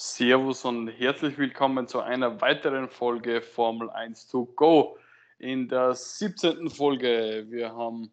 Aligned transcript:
Servus 0.00 0.64
und 0.64 0.86
herzlich 0.86 1.36
willkommen 1.38 1.88
zu 1.88 1.98
einer 1.98 2.40
weiteren 2.40 2.88
Folge 2.88 3.42
Formel 3.42 3.90
1 3.90 4.28
to 4.28 4.44
go. 4.54 4.96
In 5.40 5.68
der 5.68 5.92
17. 5.92 6.70
Folge. 6.70 7.44
Wir 7.48 7.74
haben 7.74 8.12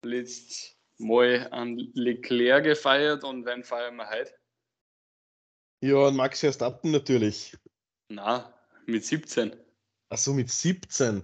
letztes 0.00 0.78
Mal 0.96 1.46
an 1.50 1.76
Leclerc 1.92 2.64
gefeiert 2.64 3.22
und 3.22 3.44
wen 3.44 3.62
feiern 3.62 3.96
wir 3.96 4.08
heute? 4.08 4.32
Ja, 5.82 6.10
Max 6.10 6.40
Verstappen 6.40 6.90
natürlich. 6.90 7.54
Na, 8.08 8.54
mit 8.86 9.04
17. 9.04 9.54
Achso, 10.08 10.32
mit 10.32 10.50
17. 10.50 11.22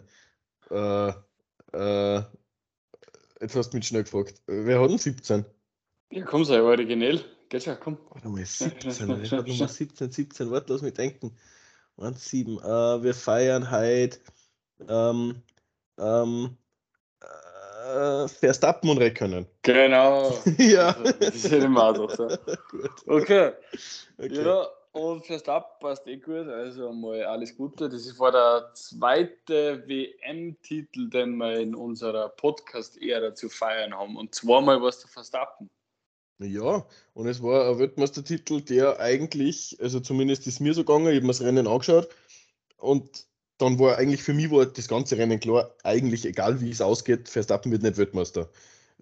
Äh, 0.68 1.08
äh, 1.72 2.22
jetzt 3.40 3.56
hast 3.56 3.70
du 3.70 3.78
mich 3.78 3.86
schnell 3.86 4.02
gefragt. 4.02 4.42
Wer 4.46 4.78
hat 4.78 4.90
denn 4.90 4.98
17? 4.98 5.46
Ja, 6.10 6.24
komm, 6.26 6.44
sei 6.44 6.60
originell. 6.60 7.24
Geht 7.52 7.64
schon, 7.64 7.78
komm. 7.80 7.98
Warte 8.08 8.30
mal, 8.30 8.42
17. 8.42 9.08
Wer 9.08 9.38
hat 9.38 9.46
Nummer 9.46 9.68
17, 9.68 10.10
17? 10.10 10.50
Warte, 10.50 10.72
lass 10.72 10.80
mich 10.80 10.94
denken. 10.94 11.36
1, 11.98 12.24
7. 12.30 12.56
Äh, 12.56 13.02
wir 13.02 13.12
feiern 13.12 13.70
heute 13.70 14.18
ähm, 14.88 15.42
ähm, 15.98 16.56
äh, 17.20 18.26
Verstappen 18.26 18.88
und 18.88 18.96
Reckkönnen. 18.96 19.46
Genau. 19.60 20.32
ja. 20.56 20.94
Das 20.94 21.34
ist 21.34 21.50
ja 21.50 21.58
immer 21.58 21.92
doch 21.92 22.10
so. 22.10 22.26
Okay. 23.06 23.52
okay. 24.16 24.42
Ja, 24.42 24.66
und 24.92 25.26
Verstappen 25.26 25.78
passt 25.78 26.06
eh 26.06 26.16
gut. 26.16 26.48
Also 26.48 26.90
mal 26.90 27.22
alles 27.24 27.54
Gute. 27.54 27.90
Das 27.90 28.06
ist 28.06 28.18
war 28.18 28.32
der 28.32 28.70
zweite 28.72 29.86
WM-Titel, 29.86 31.10
den 31.10 31.36
wir 31.36 31.60
in 31.60 31.74
unserer 31.74 32.30
Podcast-Ära 32.30 33.34
zu 33.34 33.50
feiern 33.50 33.92
haben. 33.94 34.16
Und 34.16 34.34
zweimal 34.34 34.80
war 34.80 34.88
es 34.88 35.00
der 35.00 35.10
Verstappen. 35.10 35.68
Ja, 36.44 36.86
und 37.14 37.26
es 37.26 37.42
war 37.42 37.70
ein 37.70 37.78
Weltmeistertitel, 37.78 38.60
der 38.62 39.00
eigentlich, 39.00 39.76
also 39.80 40.00
zumindest 40.00 40.46
ist 40.46 40.60
mir 40.60 40.74
so 40.74 40.84
gegangen, 40.84 41.08
ich 41.08 41.16
habe 41.16 41.22
mir 41.22 41.28
das 41.28 41.42
Rennen 41.42 41.66
angeschaut 41.66 42.08
und 42.78 43.26
dann 43.58 43.78
war 43.78 43.96
eigentlich 43.98 44.22
für 44.22 44.34
mich 44.34 44.50
war 44.50 44.66
das 44.66 44.88
ganze 44.88 45.18
Rennen 45.18 45.38
klar, 45.38 45.74
eigentlich 45.84 46.24
egal 46.26 46.60
wie 46.60 46.70
es 46.70 46.80
ausgeht, 46.80 47.28
Verstappen 47.28 47.70
wird 47.70 47.82
nicht 47.82 47.96
Weltmeister 47.96 48.50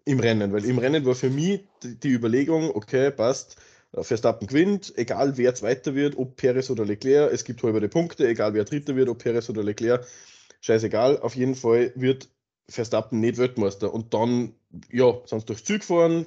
im 0.05 0.21
Rennen, 0.21 0.53
weil 0.53 0.65
im 0.65 0.79
Rennen 0.79 1.05
war 1.05 1.15
für 1.15 1.31
mich 1.31 1.61
die, 1.83 2.09
Überlegung, 2.09 2.71
okay, 2.75 3.11
passt, 3.11 3.57
Verstappen 3.93 4.47
gewinnt, 4.47 4.93
egal 4.97 5.37
wer 5.37 5.55
Zweiter 5.55 5.95
wird, 5.95 6.17
ob 6.17 6.37
Perez 6.37 6.71
oder 6.71 6.85
Leclerc, 6.85 7.33
es 7.33 7.45
gibt 7.45 7.63
halbe 7.63 7.89
Punkte, 7.89 8.29
egal 8.29 8.55
wer 8.55 8.65
Dritter 8.65 8.97
wird, 8.97 9.09
ob 9.09 9.19
Perez 9.19 9.49
oder 9.51 9.63
Leclerc, 9.63 10.07
scheißegal, 10.61 11.21
auf 11.21 11.35
jeden 11.37 11.55
Fall 11.55 11.93
wird 11.97 12.29
Verstappen 12.69 13.21
nicht 13.21 13.39
Weltmeister 13.39 13.93
und 13.93 14.15
dann, 14.15 14.55
ja, 14.91 15.21
sind 15.27 15.41
sie 15.41 15.47
durchs 15.47 15.65
Ziel 15.65 15.81
gefahren, 15.81 16.27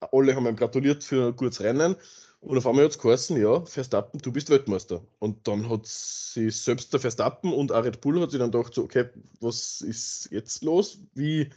alle 0.00 0.34
haben 0.34 0.46
ihm 0.46 0.56
gratuliert 0.56 1.04
für 1.04 1.28
ein 1.28 1.36
gutes 1.36 1.60
Rennen. 1.60 1.96
Und 2.40 2.58
auf 2.58 2.66
einmal 2.66 2.84
hat 2.84 2.92
es 2.92 2.98
geheißen, 2.98 3.40
ja, 3.40 3.64
Verstappen, 3.64 4.20
du 4.20 4.30
bist 4.30 4.50
Weltmeister. 4.50 5.02
Und 5.18 5.48
dann 5.48 5.68
hat 5.68 5.86
sie 5.86 6.50
selbst 6.50 6.92
der 6.92 7.00
Verstappen 7.00 7.52
und 7.52 7.72
auch 7.72 7.84
Red 7.84 8.00
Bull 8.00 8.20
hat 8.20 8.30
sich 8.30 8.38
dann 8.38 8.52
gedacht, 8.52 8.74
so, 8.74 8.84
okay, 8.84 9.08
was 9.40 9.80
ist 9.80 10.28
jetzt 10.30 10.62
los? 10.62 10.98
Wie 11.14 11.50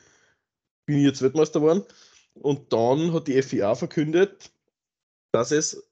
bin 0.86 0.98
ich 0.98 1.04
jetzt 1.04 1.22
Weltmeister 1.22 1.60
geworden? 1.60 1.84
Und 2.34 2.72
dann 2.74 3.14
hat 3.14 3.28
die 3.28 3.42
FIA 3.42 3.76
verkündet, 3.76 4.52
dass 5.32 5.52
es 5.52 5.88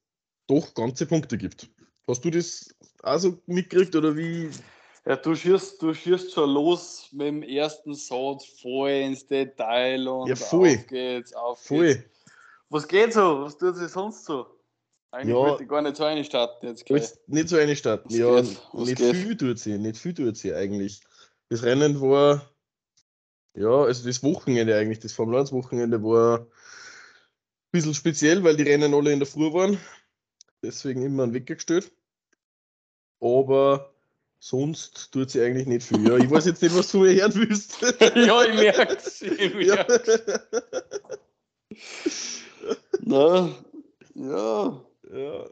doch 0.47 0.73
ganze 0.73 1.05
Punkte 1.05 1.37
gibt. 1.37 1.69
Hast 2.07 2.23
du 2.23 2.31
das 2.31 2.73
also 3.03 3.37
mitgekriegt 3.45 3.95
oder 3.95 4.15
wie? 4.15 4.49
Ja, 5.05 5.17
du 5.17 5.35
schießt, 5.35 5.81
du 5.81 5.93
schießt 5.93 6.33
schon 6.33 6.49
los 6.49 7.09
mit 7.11 7.27
dem 7.27 7.43
ersten 7.43 7.93
Satz 7.93 8.45
voll 8.61 8.89
ins 8.89 9.27
Detail 9.27 10.07
und 10.07 10.29
ja, 10.29 10.35
voll. 10.35 10.75
auf 10.75 10.87
geht's, 10.87 11.33
auf 11.33 11.59
voll. 11.61 11.95
geht's. 11.95 12.16
Was 12.69 12.87
geht 12.87 13.13
so? 13.13 13.41
Was 13.43 13.57
tut 13.57 13.75
sich 13.77 13.89
sonst 13.89 14.25
so? 14.25 14.45
Eigentlich 15.11 15.29
Ja. 15.35 15.41
wollte 15.41 15.63
ich 15.63 15.69
gar 15.69 15.81
nicht 15.81 15.95
so 15.95 16.03
einstarten 16.03 16.69
jetzt 16.69 16.85
gleich. 16.85 17.09
Nicht 17.27 17.49
so 17.49 17.55
eine 17.55 17.75
Stadt. 17.75 18.03
Was 18.05 18.13
Ja, 18.15 18.41
nicht 18.41 18.97
geht? 18.97 19.15
viel 19.15 19.37
tut 19.37 19.59
sie, 19.59 19.77
nicht 19.77 19.97
viel 19.97 20.13
tut 20.13 20.35
sie 20.37 20.53
eigentlich. 20.53 21.01
Das 21.49 21.63
Rennen 21.63 22.01
war, 22.01 22.49
ja, 23.53 23.69
also 23.83 24.05
das 24.05 24.21
Wochenende 24.21 24.75
eigentlich, 24.75 24.99
das 24.99 25.13
Formel 25.13 25.39
1 25.39 25.53
Wochenende 25.53 26.03
war 26.03 26.39
ein 26.41 26.47
bisschen 27.71 27.93
speziell, 27.93 28.43
weil 28.43 28.57
die 28.57 28.63
Rennen 28.63 28.93
alle 28.93 29.13
in 29.13 29.19
der 29.19 29.27
Früh 29.27 29.51
waren. 29.53 29.79
Deswegen 30.61 31.03
immer 31.03 31.23
einen 31.23 31.33
Wecker 31.33 31.55
gestellt. 31.55 31.91
Aber 33.21 33.93
sonst 34.39 35.11
tut 35.13 35.31
sie 35.31 35.41
eigentlich 35.41 35.67
nicht 35.67 35.87
viel. 35.87 36.05
Ja, 36.05 36.17
ich 36.17 36.29
weiß 36.29 36.45
jetzt 36.45 36.61
nicht, 36.61 36.75
was 36.75 36.91
du 36.91 36.99
mir 36.99 37.13
hören 37.13 37.33
willst. 37.35 37.81
ja, 38.15 38.43
ich 38.43 38.55
merk's. 38.55 39.21
Ich 39.21 39.53
ja. 39.65 39.85
Na, 43.01 43.49
ja. 44.15 44.81
Ja, 45.13 45.45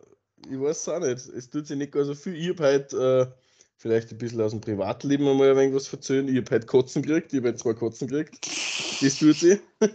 ich 0.50 0.60
weiß 0.60 0.78
es 0.82 0.90
auch 0.90 1.00
nicht. 1.00 1.28
Es 1.30 1.50
tut 1.50 1.66
sich 1.68 1.78
nicht 1.78 1.92
gar 1.94 2.04
so 2.06 2.14
viel. 2.14 2.36
Ich 2.36 2.50
habe 2.50 2.64
heute 2.74 3.32
äh, 3.32 3.42
vielleicht 3.78 4.12
ein 4.12 4.18
bisschen 4.18 4.42
aus 4.42 4.52
dem 4.52 4.62
Privatleben 4.62 5.28
einmal 5.28 5.52
ein 5.52 5.58
wenig 5.58 5.76
was 5.76 5.92
erzählen. 5.92 6.28
Ich 6.28 6.36
habe 6.38 6.56
heute 6.56 6.66
Kotzen 6.66 7.02
gekriegt. 7.02 7.32
Ich 7.34 7.40
habe 7.40 7.50
heute 7.50 7.58
zwei 7.58 7.74
Kotzen 7.74 8.08
gekriegt. 8.08 8.46
Das 9.02 9.18
tut 9.20 9.36
sie. 9.36 9.60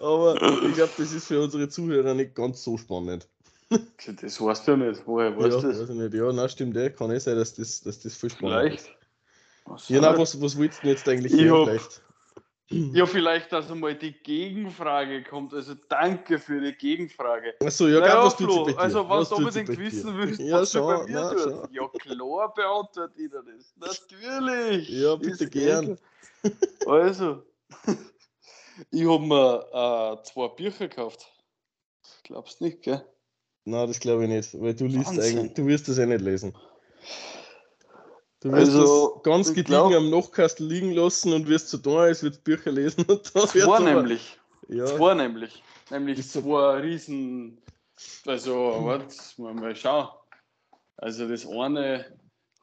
Aber 0.00 0.34
ich 0.66 0.74
glaube, 0.74 0.92
das 0.98 1.12
ist 1.12 1.26
für 1.26 1.40
unsere 1.42 1.68
Zuhörer 1.68 2.14
nicht 2.14 2.34
ganz 2.34 2.62
so 2.62 2.76
spannend. 2.76 3.28
Das 3.70 4.40
weißt 4.40 4.66
du 4.68 4.70
ja 4.72 4.76
nicht. 4.76 5.02
Woher 5.06 5.36
weißt 5.36 5.56
ja, 5.56 5.60
du 5.62 5.68
das? 5.68 5.80
weiß 5.80 5.90
ich 5.90 5.94
nicht. 5.96 6.14
Ja, 6.14 6.32
nein, 6.32 6.48
stimmt. 6.48 6.76
eh. 6.76 6.90
Kann 6.90 7.10
eh 7.10 7.18
sein, 7.18 7.36
dass 7.36 7.54
das, 7.54 7.80
dass 7.80 8.00
das 8.00 8.14
viel 8.14 8.30
spannend 8.30 8.74
ist. 8.74 8.82
Vielleicht. 8.86 8.98
Was 9.66 9.88
Ja, 9.88 10.00
nein, 10.00 10.10
soll 10.12 10.20
was, 10.22 10.40
was 10.42 10.58
willst 10.58 10.78
du 10.78 10.82
denn 10.82 10.90
jetzt 10.90 11.08
eigentlich 11.08 11.32
Ich 11.32 11.40
hören? 11.40 11.60
hab- 11.60 11.68
Vielleicht? 11.68 12.02
Ja, 12.70 13.06
vielleicht, 13.06 13.52
dass 13.52 13.70
einmal 13.70 13.94
die 13.94 14.12
Gegenfrage 14.12 15.22
kommt. 15.22 15.52
Also 15.52 15.74
danke 15.88 16.38
für 16.38 16.60
die 16.60 16.72
Gegenfrage. 16.72 17.54
Achso, 17.60 17.88
ja, 17.88 18.00
naja, 18.00 18.24
was 18.24 18.34
Flo, 18.34 18.64
bei 18.64 18.76
also 18.76 19.08
was 19.08 19.28
du 19.28 19.36
tut 19.36 19.52
sie 19.52 19.60
unbedingt 19.60 19.78
wissen 19.78 20.16
willst, 20.16 20.40
Ja, 20.40 20.60
was 20.60 20.72
sie 20.72 20.80
bei 20.80 21.04
mir 21.04 21.20
nein, 21.20 21.36
tut. 21.36 21.72
Ja, 21.72 21.88
klar 21.88 22.54
beantwortet 22.54 23.12
ich 23.16 23.30
das. 23.30 23.74
Natürlich. 23.76 24.88
Ja, 24.88 25.16
bitte 25.16 25.44
Ist 25.44 25.50
gern. 25.52 25.84
eh 25.84 25.86
klar. 25.86 25.98
Also, 26.86 27.42
ich 28.90 29.08
habe 29.08 29.24
mir 29.26 30.18
äh, 30.20 30.22
zwei 30.24 30.48
Bücher 30.48 30.88
gekauft. 30.88 31.26
Glaubst 32.24 32.60
nicht, 32.60 32.82
gell? 32.82 33.02
Nein, 33.64 33.88
das 33.88 33.98
glaube 34.00 34.24
ich 34.24 34.28
nicht, 34.28 34.60
weil 34.60 34.74
du 34.74 34.84
liest 34.84 35.06
Wahnsinn. 35.06 35.38
eigentlich, 35.38 35.54
du 35.54 35.66
wirst 35.66 35.88
das 35.88 35.96
eh 35.98 36.04
nicht 36.06 36.20
lesen. 36.20 36.54
Du 38.44 38.52
wirst 38.52 38.72
Also, 38.76 39.12
das 39.14 39.22
ganz 39.22 39.48
gediegen 39.48 39.64
glaub- 39.68 39.92
am 39.94 40.10
Nachkastel 40.10 40.66
liegen 40.66 40.92
lassen 40.92 41.32
und 41.32 41.48
wirst 41.48 41.70
so 41.70 41.78
tun, 41.78 41.96
als 41.96 42.22
würdest 42.22 42.44
Bücher 42.44 42.70
lesen 42.72 43.04
und 43.06 43.24
Zwei 43.26 43.62
aber- 43.64 43.80
nämlich. 43.80 44.38
Ja, 44.68 44.84
Zwei 44.84 45.14
nämlich. 45.14 45.62
Nämlich 45.90 46.18
Ist 46.18 46.32
so- 46.32 46.42
zwei 46.42 46.80
Riesen. 46.80 47.58
Also, 48.26 48.54
warte, 48.84 49.06
mal, 49.38 49.54
mal 49.54 49.74
schauen. 49.74 50.08
Also, 50.98 51.26
das 51.26 51.46
eine 51.46 52.18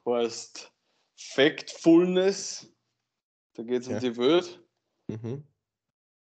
heißt 0.06 0.70
Factfulness. 1.18 2.72
Da 3.54 3.62
geht 3.64 3.82
es 3.82 3.88
um 3.88 3.94
Ja. 3.94 4.00
die 4.00 4.16
Welt. 4.16 4.62
mhm. 5.08 5.42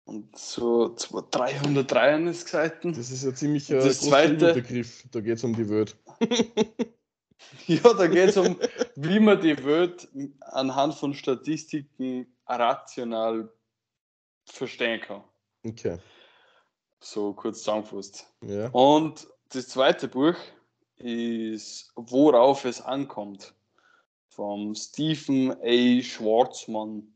Und 0.06 0.36
so 0.38 0.94
zwei, 0.96 1.22
393 1.32 2.48
Seiten. 2.52 2.94
das 2.94 3.10
ist 3.12 3.26
ein 3.26 3.36
ziemlich 3.36 3.66
das 3.68 3.84
großer 3.84 4.10
zweite- 4.10 4.34
Überbegriff. 4.52 5.04
Da 5.12 5.22
geht 5.22 5.38
es 5.38 5.44
um 5.44 5.56
die 5.56 5.68
Welt. 5.70 5.96
Ja, 7.68 7.94
da 7.94 8.08
geht 8.08 8.30
es 8.30 8.38
um, 8.38 8.60
wie 8.96 9.20
man 9.20 9.42
die 9.42 9.64
Welt 9.64 10.08
anhand 10.42 10.96
von 10.96 11.14
Statistiken 11.14 12.28
rational 12.46 13.52
verstehen 14.46 15.02
kann. 15.02 15.24
Okay. 15.66 15.98
So 17.00 17.34
kurz 17.34 17.60
zusammengefasst. 17.60 18.28
Ja. 18.42 18.70
Und 18.70 19.28
das 19.50 19.70
zweite 19.70 20.08
Buch 20.08 20.36
ist 20.98 21.92
Worauf 21.96 22.66
es 22.66 22.82
ankommt. 22.82 23.54
Vom 24.28 24.76
Stephen 24.76 25.52
A. 25.64 26.02
Schwarzman. 26.02 27.14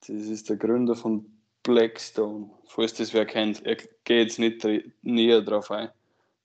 Das 0.00 0.10
ist 0.10 0.48
der 0.48 0.56
Gründer 0.56 0.94
von 0.94 1.26
Blackstone. 1.62 2.50
Falls 2.66 2.94
das 2.94 3.14
wer 3.14 3.24
kennt, 3.24 3.64
er 3.64 3.76
geht 3.76 4.28
jetzt 4.28 4.38
nicht 4.38 4.66
näher 5.02 5.40
drauf 5.40 5.70
ein. 5.70 5.90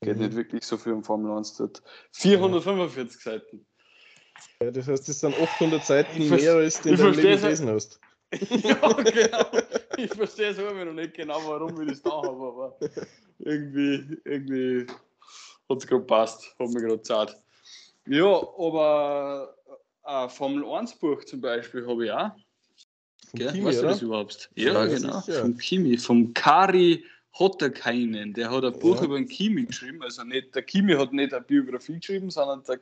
Geht 0.02 0.16
Mhm. 0.18 0.24
nicht 0.24 0.36
wirklich 0.36 0.64
so 0.64 0.78
viel 0.78 0.94
um 0.94 1.04
Formel 1.04 1.32
1 1.38 1.58
dort. 1.58 1.82
445 2.12 3.22
Seiten. 3.22 3.66
ja. 4.62 4.72
Das 4.72 4.88
heißt, 4.88 5.08
das 5.10 5.20
sind 5.20 5.36
800 5.40 5.84
Seiten 5.86 6.22
Ich 6.22 6.30
mehr, 6.30 6.54
als 6.56 6.82
du 6.82 6.90
in 6.90 6.98
deinem 6.98 7.14
Leben 7.16 7.42
gelesen 7.42 7.70
hast. 7.70 8.00
ja, 8.64 8.94
genau. 8.94 9.46
Ich 9.98 10.14
verstehe 10.14 10.50
es 10.52 10.58
immer 10.58 10.86
noch 10.86 10.94
nicht 10.94 11.16
genau, 11.16 11.42
warum 11.46 11.82
ich 11.82 11.90
das 11.90 12.02
da 12.04 12.12
habe, 12.12 12.28
aber 12.30 12.78
irgendwie, 13.40 14.18
irgendwie 14.24 14.86
hat 15.68 15.78
es 15.80 15.88
gerade 15.88 16.04
passt, 16.06 16.56
hat 16.58 16.70
mir 16.70 16.82
gerade 16.82 17.02
zart. 17.02 17.36
Ja, 18.08 18.26
aber 18.26 19.56
ein 20.04 20.30
Formel 20.30 20.64
1 20.66 20.96
Buch 20.96 21.24
zum 21.26 21.42
Beispiel 21.42 21.86
habe 21.86 22.06
ich 22.06 22.12
auch. 22.12 22.30
Vom 23.32 23.40
Gell? 23.40 23.52
Kimi, 23.52 23.66
weißt 23.66 23.82
du 23.82 23.86
das 23.88 24.02
überhaupt? 24.02 24.50
Ja, 24.56 24.74
Ja, 24.74 24.86
ja, 24.86 24.98
genau. 24.98 25.20
sicher. 25.22 25.42
Vom 25.42 25.58
Kimi, 25.58 25.98
vom 25.98 26.34
Kari 26.34 27.04
Hotterkainen. 27.38 28.34
Der 28.34 28.50
hat 28.52 28.64
ein 28.64 28.80
Buch 28.80 28.98
Ja. 28.98 29.06
über 29.06 29.16
den 29.18 29.28
Kimi 29.28 29.66
geschrieben. 29.66 30.02
Also 30.02 30.24
nicht, 30.24 30.56
der 30.56 30.64
Kimi 30.64 30.94
hat 30.94 31.14
nicht 31.14 31.34
eine 31.34 31.44
Biografie 31.44 32.00
geschrieben, 32.00 32.30
sondern 32.30 32.64
der 32.64 32.80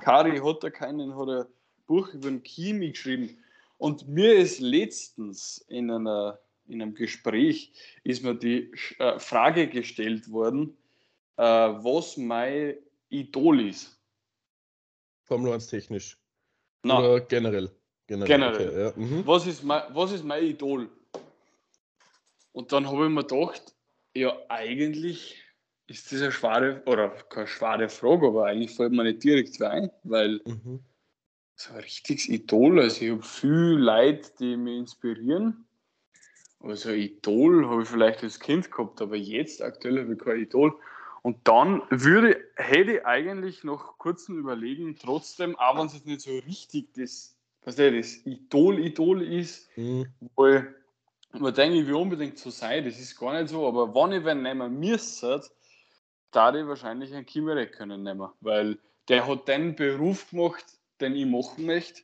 Kari 0.00 0.38
Hotterkainen 0.38 1.16
hat 1.16 1.28
ein 1.28 1.44
Buch 1.86 2.12
über 2.14 2.30
den 2.30 2.42
Kimi 2.42 2.90
geschrieben. 2.90 3.36
Und 3.78 4.08
mir 4.08 4.34
ist 4.34 4.60
letztens 4.60 5.58
in, 5.68 5.90
einer, 5.90 6.38
in 6.66 6.80
einem 6.80 6.94
Gespräch 6.94 7.72
ist 8.04 8.22
mir 8.22 8.34
die 8.34 8.70
äh, 8.98 9.18
Frage 9.18 9.68
gestellt 9.68 10.30
worden, 10.30 10.76
äh, 11.36 11.42
was 11.42 12.16
mein 12.16 12.76
Idol 13.08 13.68
ist. 13.68 13.98
Formel 15.24 15.52
1 15.52 15.66
technisch. 15.66 16.18
Na, 16.82 16.98
Oder 16.98 17.20
generell? 17.20 17.70
Generell. 18.06 18.28
Generell. 18.28 18.92
Okay, 18.92 19.02
ja. 19.02 19.06
mhm. 19.06 19.26
was, 19.26 19.46
ist 19.46 19.62
mein, 19.62 19.82
was 19.90 20.12
ist 20.12 20.24
mein 20.24 20.44
Idol? 20.44 20.88
Und 22.52 22.72
dann 22.72 22.86
habe 22.86 23.04
ich 23.04 23.10
mir 23.10 23.24
gedacht, 23.24 23.74
ja, 24.14 24.36
eigentlich 24.48 25.42
ist 25.86 26.12
das 26.12 26.22
eine 26.22 26.32
schwere, 26.32 26.82
oder 26.86 27.10
keine 27.28 27.46
schwere 27.46 27.88
Frage, 27.88 28.28
aber 28.28 28.46
eigentlich 28.46 28.74
fällt 28.74 28.92
mir 28.92 29.04
nicht 29.04 29.22
direkt 29.24 29.60
ein, 29.62 29.90
weil 30.04 30.40
Mhm. 30.44 30.80
so 31.56 31.74
ein 31.74 31.80
richtiges 31.80 32.28
Idol, 32.28 32.80
also 32.80 33.04
ich 33.04 33.10
habe 33.10 33.22
viele 33.22 33.78
Leute, 33.78 34.30
die 34.38 34.56
mich 34.56 34.78
inspirieren. 34.78 35.66
Also 36.60 36.90
ein 36.90 36.98
Idol 36.98 37.68
habe 37.68 37.82
ich 37.82 37.88
vielleicht 37.88 38.22
als 38.22 38.38
Kind 38.38 38.70
gehabt, 38.70 39.00
aber 39.02 39.16
jetzt 39.16 39.62
aktuell 39.62 40.00
habe 40.00 40.14
ich 40.14 40.18
kein 40.18 40.40
Idol. 40.40 40.78
Und 41.22 41.36
dann 41.44 41.82
würde, 41.90 42.40
hätte 42.56 42.92
ich 42.94 43.06
eigentlich 43.06 43.64
nach 43.64 43.98
kurzem 43.98 44.38
Überlegen 44.38 44.96
trotzdem, 44.96 45.56
auch 45.56 45.78
wenn 45.78 45.86
es 45.86 45.94
jetzt 45.94 46.06
nicht 46.06 46.20
so 46.22 46.38
richtig 46.38 46.92
das, 46.94 47.36
was 47.64 47.76
der 47.76 47.92
das 47.92 48.24
Idol-Idol 48.26 49.22
ist, 49.22 49.68
Mhm. 49.76 50.06
weil 50.34 50.74
man 51.40 51.54
denke, 51.54 51.78
ich 51.78 51.86
will 51.86 51.94
unbedingt 51.94 52.38
so 52.38 52.50
sein, 52.50 52.84
das 52.84 52.98
ist 52.98 53.18
gar 53.18 53.32
nicht 53.32 53.48
so, 53.48 53.66
aber 53.66 53.94
wenn 53.94 54.18
ich 54.18 54.24
wen 54.24 54.42
nehmen 54.42 54.78
müsste, 54.78 55.42
da 56.30 56.54
ich 56.54 56.66
wahrscheinlich 56.66 57.12
einen 57.14 57.26
Kimi 57.26 57.52
Räikkönen 57.52 58.02
nehmen, 58.02 58.30
weil 58.40 58.78
der 59.08 59.26
hat 59.26 59.48
den 59.48 59.74
Beruf 59.74 60.30
gemacht, 60.30 60.64
den 61.00 61.14
ich 61.14 61.26
machen 61.26 61.66
möchte. 61.66 62.02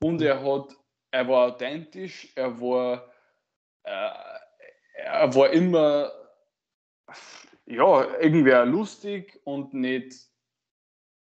Und 0.00 0.22
er 0.22 0.42
hat, 0.42 0.76
er 1.10 1.28
war 1.28 1.48
authentisch, 1.48 2.32
er 2.34 2.60
war, 2.60 3.12
äh, 3.84 4.10
er 4.94 5.34
war 5.34 5.50
immer, 5.50 6.10
ja, 7.66 8.18
irgendwie 8.18 8.50
lustig 8.70 9.40
und 9.44 9.74
nicht 9.74 10.14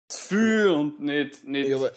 zu 0.08 0.19
viel 0.28 0.69
und 0.69 1.00
nicht, 1.00 1.44
nicht 1.44 1.69
Ja, 1.69 1.90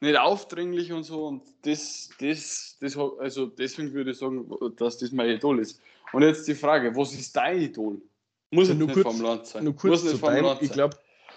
nicht 0.00 0.18
aufdringlich 0.18 0.92
und 0.92 1.04
so 1.04 1.26
und 1.26 1.42
das, 1.62 2.08
das, 2.18 2.76
das, 2.80 2.96
also 2.96 3.46
deswegen 3.46 3.92
würde 3.92 4.12
ich 4.12 4.18
sagen, 4.18 4.50
dass 4.76 4.98
das 4.98 5.12
mein 5.12 5.28
Idol 5.30 5.60
ist. 5.60 5.80
Und 6.12 6.22
jetzt 6.22 6.48
die 6.48 6.54
Frage, 6.54 6.94
was 6.96 7.12
ist 7.12 7.36
dein 7.36 7.60
Idol? 7.60 8.00
Muss 8.50 8.68
Ja, 8.68 8.74
jetzt 8.74 8.78
nur 8.78 8.88
nicht 8.88 8.94
kurz- 8.94 9.16
vom 9.16 9.22
Land 9.24 9.46
sein. 9.46 9.64
Nur 9.64 9.72
Muss 9.74 9.82
kurz 9.82 10.02
nicht 10.04 10.18
zu 10.18 10.26
Land 10.26 10.62
ich 10.62 10.72
glaube, 10.72 10.96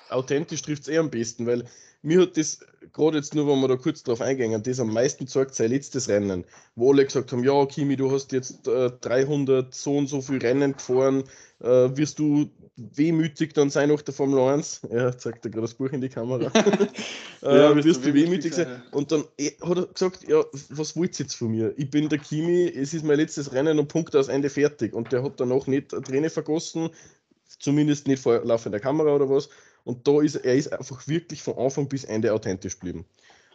authentisch 0.09 0.61
trifft 0.61 0.83
es 0.83 0.87
eh 0.87 0.97
am 0.97 1.09
besten, 1.09 1.45
weil 1.45 1.65
mir 2.01 2.21
hat 2.21 2.35
das, 2.37 2.59
gerade 2.91 3.17
jetzt 3.17 3.33
nur, 3.33 3.47
wenn 3.47 3.59
wir 3.61 3.67
da 3.67 3.75
kurz 3.77 4.03
drauf 4.03 4.19
eingehen, 4.21 4.61
das 4.61 4.79
am 4.79 4.91
meisten 4.91 5.27
zeigt 5.27 5.55
sein 5.55 5.69
letztes 5.71 6.09
Rennen, 6.09 6.43
wo 6.75 6.91
alle 6.91 7.05
gesagt 7.05 7.31
haben, 7.31 7.43
ja, 7.43 7.65
Kimi, 7.65 7.95
du 7.95 8.11
hast 8.11 8.31
jetzt 8.33 8.67
äh, 8.67 8.91
300 9.01 9.73
so 9.73 9.97
und 9.97 10.07
so 10.07 10.21
viel 10.21 10.39
Rennen 10.39 10.73
gefahren, 10.73 11.23
äh, 11.59 11.65
wirst 11.95 12.19
du 12.19 12.49
wehmütig 12.75 13.53
dann 13.53 13.69
sein 13.69 13.89
nach 13.89 14.01
der 14.01 14.13
Formel 14.13 14.39
1? 14.39 14.81
Ja, 14.91 15.15
zeigt 15.17 15.45
er 15.45 15.51
gerade 15.51 15.61
das 15.63 15.73
Buch 15.75 15.91
in 15.91 16.01
die 16.01 16.09
Kamera. 16.09 16.51
äh, 16.53 16.87
Ja, 17.41 17.75
wirst 17.75 17.85
wirst 17.87 18.05
du 18.05 18.13
wehmütig 18.13 18.53
sein? 18.53 18.65
sein, 18.67 18.83
Und 18.91 19.11
dann 19.11 19.25
eh, 19.37 19.51
hat 19.61 19.77
er 19.77 19.85
gesagt, 19.87 20.27
ja, 20.27 20.43
was 20.69 20.95
wollt 20.95 21.19
ihr 21.19 21.25
jetzt 21.25 21.35
von 21.35 21.49
mir? 21.51 21.73
Ich 21.77 21.89
bin 21.89 22.09
der 22.09 22.19
Kimi, 22.19 22.65
es 22.67 22.93
ist 22.93 23.03
mein 23.05 23.17
letztes 23.17 23.51
Rennen 23.53 23.79
und 23.79 23.87
Punkt 23.89 24.15
aus 24.15 24.27
Ende 24.27 24.49
fertig. 24.49 24.93
Und 24.93 25.11
der 25.11 25.23
hat 25.23 25.39
danach 25.39 25.67
nicht 25.67 25.93
eine 25.93 26.03
Träne 26.03 26.29
vergossen, 26.29 26.89
zumindest 27.59 28.07
nicht 28.07 28.21
vor 28.21 28.43
laufender 28.43 28.79
Kamera 28.79 29.13
oder 29.15 29.29
was. 29.29 29.49
Und 29.83 30.07
da 30.07 30.21
ist 30.21 30.35
er 30.35 30.55
ist 30.55 30.71
einfach 30.71 31.07
wirklich 31.07 31.41
von 31.43 31.57
Anfang 31.57 31.87
bis 31.89 32.05
Ende 32.05 32.33
authentisch 32.33 32.79
geblieben. 32.79 33.05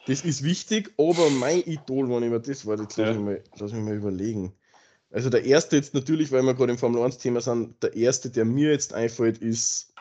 Das 0.07 0.23
ist 0.25 0.43
wichtig, 0.45 0.93
aber 0.97 1.29
mein 1.31 1.63
Idol, 1.63 2.09
wenn 2.09 2.23
ich 2.23 2.31
mir 2.31 2.41
das 2.41 2.65
war, 2.67 2.79
jetzt 2.81 2.97
lass, 2.97 3.09
Ja. 3.09 3.15
mich 3.15 3.23
mal, 3.25 3.43
lass 3.59 3.73
mich 3.73 3.83
mal 3.83 3.95
überlegen. 3.97 4.53
Also 5.11 5.31
der 5.31 5.45
erste 5.45 5.77
jetzt 5.77 5.95
natürlich, 5.95 6.31
weil 6.33 6.43
wir 6.43 6.55
gerade 6.55 6.73
im 6.73 6.79
Formel 6.79 7.03
1-Thema 7.03 7.41
sind, 7.41 7.83
der 7.83 7.95
erste, 7.95 8.31
der 8.31 8.45
mir 8.45 8.73
jetzt 8.73 8.93
einfällt, 8.93 9.39
ist 9.39 9.95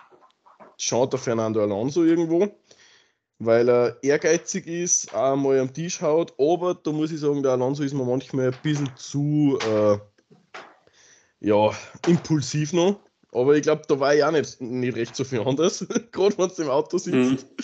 schaut 0.77 1.13
der 1.13 1.19
Fernando 1.19 1.62
Alonso 1.62 2.04
irgendwo, 2.04 2.48
weil 3.39 3.69
er 3.69 3.98
ehrgeizig 4.04 4.68
ist, 4.68 5.13
auch 5.13 5.36
mal 5.36 5.59
am 5.59 5.74
Tisch 5.74 6.01
haut, 6.01 6.33
aber 6.38 6.75
da 6.75 6.92
muss 6.92 7.12
ich 7.12 7.19
sagen, 7.19 7.42
der 7.42 7.54
Alonso 7.54 7.83
ist 7.83 7.94
mir 7.94 8.06
manchmal 8.06 8.48
ein 8.48 8.57
bisschen 8.62 8.89
zu 8.95 9.57
äh, 9.62 9.98
ja, 11.39 11.71
impulsiv 12.07 12.74
noch. 12.74 13.00
Aber 13.31 13.56
ich 13.56 13.63
glaube, 13.63 13.83
da 13.88 14.00
war 14.00 14.15
ich 14.15 14.24
auch 14.24 14.31
nicht, 14.31 14.62
nicht 14.62 14.95
recht 14.95 15.15
so 15.15 15.24
viel 15.24 15.42
anders, 15.42 15.86
gerade 16.12 16.38
wenn 16.38 16.50
du 16.50 16.62
im 16.63 16.69
Auto 16.69 16.98
sitzt. 16.98 17.13
Mhm. 17.13 17.63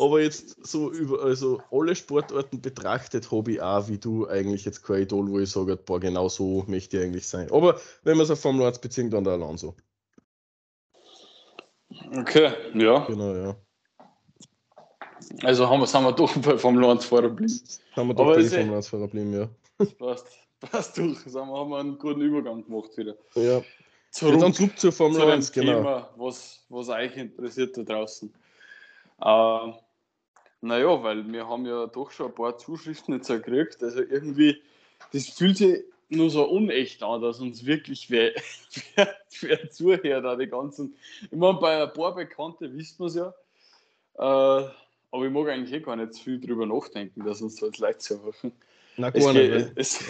Aber 0.00 0.22
jetzt 0.22 0.66
so 0.66 0.90
über 0.90 1.22
also 1.22 1.60
alle 1.70 1.94
Sportarten 1.94 2.62
betrachtet, 2.62 3.30
habe 3.30 3.52
ich 3.52 3.60
auch, 3.60 3.86
wie 3.88 3.98
du, 3.98 4.26
eigentlich 4.28 4.64
jetzt 4.64 4.82
kein 4.82 5.02
Idol, 5.02 5.28
wo 5.28 5.38
ich 5.40 5.50
sage, 5.50 5.76
boah, 5.76 6.00
genau 6.00 6.28
so 6.30 6.64
möchte 6.66 6.96
ich 6.96 7.04
eigentlich 7.04 7.28
sein. 7.28 7.50
Aber 7.52 7.78
wenn 8.02 8.16
wir 8.16 8.22
es 8.22 8.30
auf 8.30 8.40
Formel 8.40 8.66
1 8.66 8.78
beziehen, 8.78 9.10
dann 9.10 9.24
der 9.24 9.34
Alonso. 9.34 9.76
Okay, 12.16 12.50
ja. 12.74 13.04
Genau, 13.06 13.34
ja. 13.34 13.56
Also 15.42 15.68
haben 15.68 15.80
wir, 15.80 15.86
sind 15.86 16.02
wir 16.02 16.12
doch 16.12 16.34
bei 16.38 16.56
Formel 16.56 16.84
1 16.86 17.04
vorher 17.04 17.28
geblieben. 17.28 17.60
Haben 17.92 18.08
wir 18.08 18.14
doch 18.14 18.24
Aber 18.24 18.34
bei 18.36 18.40
eh- 18.40 18.48
Formel 18.48 18.76
1 18.76 18.88
Fahrer 18.88 19.02
geblieben, 19.02 19.34
ja. 19.34 19.86
Passt, 19.98 20.26
passt 20.60 20.96
durch. 20.96 21.18
Sagen 21.26 21.50
wir, 21.50 21.58
haben 21.58 21.70
wir 21.70 21.78
einen 21.78 21.98
guten 21.98 22.22
Übergang 22.22 22.64
gemacht 22.64 22.96
wieder. 22.96 23.16
Ja, 23.34 23.42
ja 23.42 23.62
Zurück 24.12 24.40
dann 24.40 24.54
zurück 24.54 24.78
zur 24.78 24.90
zu 24.92 24.96
Formel 24.96 25.20
dem 25.20 25.30
1, 25.30 25.52
genau. 25.52 25.74
Thema, 25.74 26.10
was, 26.16 26.64
was 26.70 26.88
euch 26.88 27.16
interessiert 27.16 27.76
da 27.76 27.82
draußen. 27.82 28.32
Äh, 29.20 29.72
naja, 30.60 31.02
weil 31.02 31.30
wir 31.32 31.48
haben 31.48 31.66
ja 31.66 31.86
doch 31.86 32.10
schon 32.10 32.26
ein 32.26 32.34
paar 32.34 32.58
Zuschriften 32.58 33.14
jetzt 33.14 33.28
gekriegt. 33.28 33.82
Also 33.82 34.00
irgendwie, 34.00 34.62
das 35.12 35.28
fühlt 35.28 35.56
sich 35.56 35.84
nur 36.08 36.28
so 36.30 36.44
unecht 36.48 37.02
an, 37.02 37.22
dass 37.22 37.40
uns 37.40 37.64
wirklich 37.64 38.10
wer, 38.10 38.32
wer, 38.96 39.16
wer 39.40 39.70
zuhört, 39.70 40.24
auch 40.24 40.38
die 40.38 40.48
ganzen. 40.48 40.96
Ich 41.22 41.32
meine, 41.32 41.58
bei 41.58 41.82
ein 41.82 41.92
paar 41.92 42.14
Bekannte 42.14 42.72
wissen 42.76 42.98
wir 42.98 43.06
es 43.06 43.14
ja. 43.14 43.34
Äh, 44.18 44.68
aber 45.12 45.26
ich 45.26 45.32
mag 45.32 45.48
eigentlich 45.48 45.72
eh 45.72 45.80
gar 45.80 45.96
nicht 45.96 46.14
zu 46.14 46.24
viel 46.24 46.40
drüber 46.40 46.66
nachdenken, 46.66 47.24
dass 47.24 47.40
uns 47.40 47.56
so 47.56 47.66
jetzt 47.66 47.78
Leute 47.78 47.98
zuhören. 47.98 48.52
Es 49.12 49.24
gar 49.24 49.32
nicht. 49.32 49.72
es, 49.76 50.00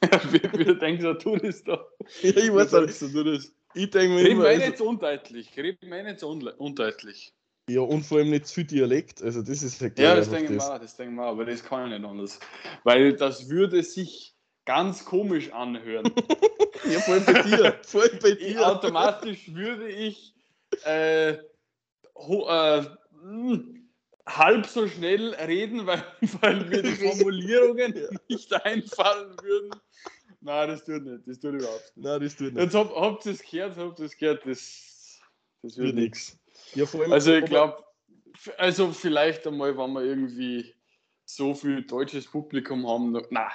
wie 0.32 0.74
denkst 0.78 1.02
du, 1.02 1.14
du 1.14 1.36
das 1.36 1.62
da? 1.62 1.86
Ja, 2.22 2.36
ich 2.36 2.52
weiß 2.52 2.70
denkst 2.70 3.00
du 3.00 3.24
das? 3.24 3.52
Ich 3.74 3.90
denke 3.90 4.14
mir 4.14 4.24
Red 4.24 4.32
immer, 4.32 4.42
mir 4.42 4.48
also, 4.48 4.66
nicht 4.66 4.78
so 4.78 4.88
undeutlich. 4.88 5.56
Red 5.56 5.82
mir 5.84 6.02
nicht 6.02 6.18
so 6.20 6.30
unle- 6.30 6.56
undeutlich. 6.56 7.32
Ja, 7.74 7.80
und 7.80 8.04
vor 8.04 8.18
allem 8.18 8.30
nicht 8.30 8.46
zu 8.46 8.54
viel 8.54 8.64
Dialekt. 8.64 9.22
Also, 9.22 9.42
das 9.42 9.62
ist 9.62 9.80
halt 9.80 9.98
Ja, 9.98 10.14
das 10.16 10.30
denke 10.30 10.54
ich 10.54 10.60
auch, 10.60 10.78
das 10.78 10.96
denke 10.96 11.14
ich 11.14 11.20
auch, 11.20 11.30
aber 11.30 11.44
das 11.44 11.62
kann 11.64 11.90
ich 11.90 11.98
nicht 11.98 12.08
anders. 12.08 12.38
Weil 12.84 13.14
das 13.16 13.48
würde 13.48 13.82
sich 13.82 14.34
ganz 14.64 15.04
komisch 15.04 15.52
anhören. 15.52 16.12
Ja, 16.90 16.98
vor 17.00 17.14
allem 17.14 17.24
bei 17.26 17.42
dir. 17.42 17.78
Vor 17.86 18.02
allem 18.02 18.18
bei 18.22 18.28
ich, 18.30 18.38
dir. 18.38 18.66
automatisch 18.66 19.52
würde 19.54 19.88
ich 19.90 20.34
äh, 20.84 21.36
ho, 22.16 22.48
äh, 22.48 22.86
mh, 23.22 23.80
halb 24.26 24.66
so 24.66 24.88
schnell 24.88 25.34
reden, 25.34 25.86
weil, 25.86 26.02
weil 26.40 26.64
mir 26.64 26.82
die 26.82 26.94
Formulierungen 27.06 27.94
nicht 28.28 28.52
einfallen 28.64 29.36
würden. 29.42 29.70
Nein, 30.40 30.68
das 30.68 30.84
tut 30.84 31.04
nicht. 31.04 31.26
Das 31.26 31.38
tut 31.38 31.54
überhaupt 31.54 31.92
nicht. 31.96 32.04
Nein, 32.04 32.20
das 32.22 32.36
tut 32.36 32.54
nicht. 32.54 32.62
Jetzt 32.62 32.74
hab, 32.74 32.94
habt 32.94 33.26
ihr 33.26 33.32
es 33.32 33.42
gehört, 33.42 33.76
habt 33.76 33.98
ihr 33.98 34.06
es 34.06 34.16
gehört, 34.16 34.46
das, 34.46 35.20
das 35.62 35.76
Wird 35.76 35.94
nichts. 35.94 36.38
Ja, 36.74 36.84
Also 37.10 37.34
ich 37.34 37.44
glaube, 37.44 37.84
also 38.58 38.92
vielleicht 38.92 39.46
einmal, 39.46 39.76
wenn 39.76 39.92
wir 39.92 40.02
irgendwie 40.02 40.74
so 41.24 41.54
viel 41.54 41.82
deutsches 41.82 42.26
Publikum 42.26 42.86
haben, 42.88 43.12
noch, 43.12 43.26
na, 43.30 43.48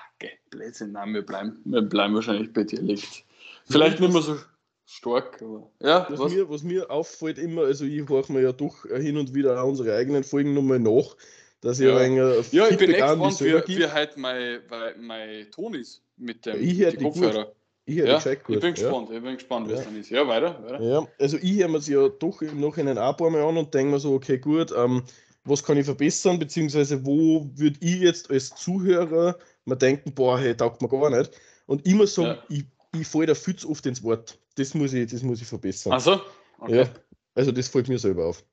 Blödsinn, 0.50 0.94
nein, 0.94 1.14
wir 1.14 1.26
bleiben, 1.26 1.62
wir 1.66 1.82
bleiben 1.82 2.16
wahrscheinlich 2.16 2.52
bei 2.54 2.64
Dialekt. 2.64 3.24
Vielleicht 3.66 4.00
nicht 4.00 4.14
mehr 4.14 4.22
so 4.22 4.38
stark, 4.86 5.42
aber 5.42 5.70
ja, 5.82 6.08
Was, 6.10 6.20
was? 6.20 6.34
Mir, 6.34 6.50
was 6.50 6.64
mir 6.64 6.90
auffällt 6.90 7.38
immer, 7.38 7.64
also 7.64 7.86
ich 7.86 8.08
horche 8.08 8.32
mir 8.32 8.42
ja 8.42 8.52
doch 8.52 8.86
hin 8.86 9.18
und 9.18 9.34
wieder 9.34 9.62
auch 9.62 9.68
unsere 9.68 9.96
eigenen 9.96 10.24
Folgen 10.24 10.54
nochmal 10.54 10.80
nach, 10.80 11.16
dass 11.62 11.80
ich 11.80 11.88
Ja. 11.88 11.98
ein 11.98 12.16
wenig 12.16 12.52
ja, 12.52 12.70
ich 12.70 12.78
bin 12.78 12.92
echt 12.92 13.00
gespannt, 13.00 13.42
wie, 13.42 13.78
wie 13.78 13.88
halt 13.88 14.18
mein, 14.18 14.62
mein, 14.70 15.02
mein 15.02 15.52
Ton 15.52 15.74
ist 15.74 16.02
mit 16.18 16.46
dem 16.46 16.62
Ich 16.62 16.80
hör 16.80 16.92
die 16.92 16.98
die 16.98 17.04
gut. 17.06 17.48
Ich 17.88 17.98
höre 17.98 18.08
Ja, 18.08 18.18
ich 18.18 18.40
bin 18.44 18.60
ja. 18.62 18.70
gespannt, 18.72 19.10
ich 19.12 19.22
bin 19.22 19.34
gespannt, 19.36 19.70
wie 19.70 19.74
es 19.74 19.80
Ja. 19.80 19.86
dann 19.86 20.00
ist. 20.00 20.10
Ja, 20.10 20.28
weiter, 20.28 20.64
weiter. 20.64 20.82
Ja, 20.82 21.08
also 21.20 21.38
ich 21.38 21.60
höre 21.60 21.68
mir 21.68 21.78
es 21.78 21.88
ja 21.88 22.08
doch 22.10 22.42
im 22.42 22.60
Nachhinein 22.60 22.98
auch 22.98 23.12
ein 23.12 23.18
paar 23.18 23.30
Mal 23.30 23.42
an 23.44 23.58
und 23.58 23.74
denke 23.74 23.92
mir 23.92 24.00
so, 24.00 24.14
okay, 24.14 24.40
gut, 24.40 24.74
ähm, 24.76 25.04
was 25.44 25.64
kann 25.64 25.78
ich 25.78 25.86
verbessern, 25.86 26.40
beziehungsweise 26.40 27.06
wo 27.06 27.48
würde 27.54 27.78
ich 27.82 28.00
jetzt 28.00 28.32
als 28.32 28.56
Zuhörer 28.56 29.38
mir 29.66 29.76
denken, 29.78 30.12
boah, 30.14 30.40
hey, 30.40 30.56
taugt 30.58 30.82
mir 30.82 30.90
gar 30.90 31.12
nicht. 31.12 31.32
Und 31.68 31.86
immer 31.86 32.08
sagen, 32.08 32.40
Ja. 32.50 32.58
ich, 32.58 32.66
ich 33.00 33.08
falle 33.08 33.28
da 33.28 33.36
viel 33.36 33.56
zu 33.56 33.70
oft 33.70 33.86
ins 33.86 34.02
Wort. 34.02 34.40
Das 34.56 34.74
muss 34.74 34.94
ich, 34.94 35.12
das 35.12 35.22
muss 35.22 35.42
ich 35.42 35.48
verbessern. 35.48 35.94
Achso? 35.94 36.20
Okay. 36.60 36.78
Ja, 36.78 36.90
also 37.36 37.52
das 37.52 37.68
fällt 37.68 37.88
mir 37.88 38.00
selber 38.00 38.26
auf. 38.26 38.44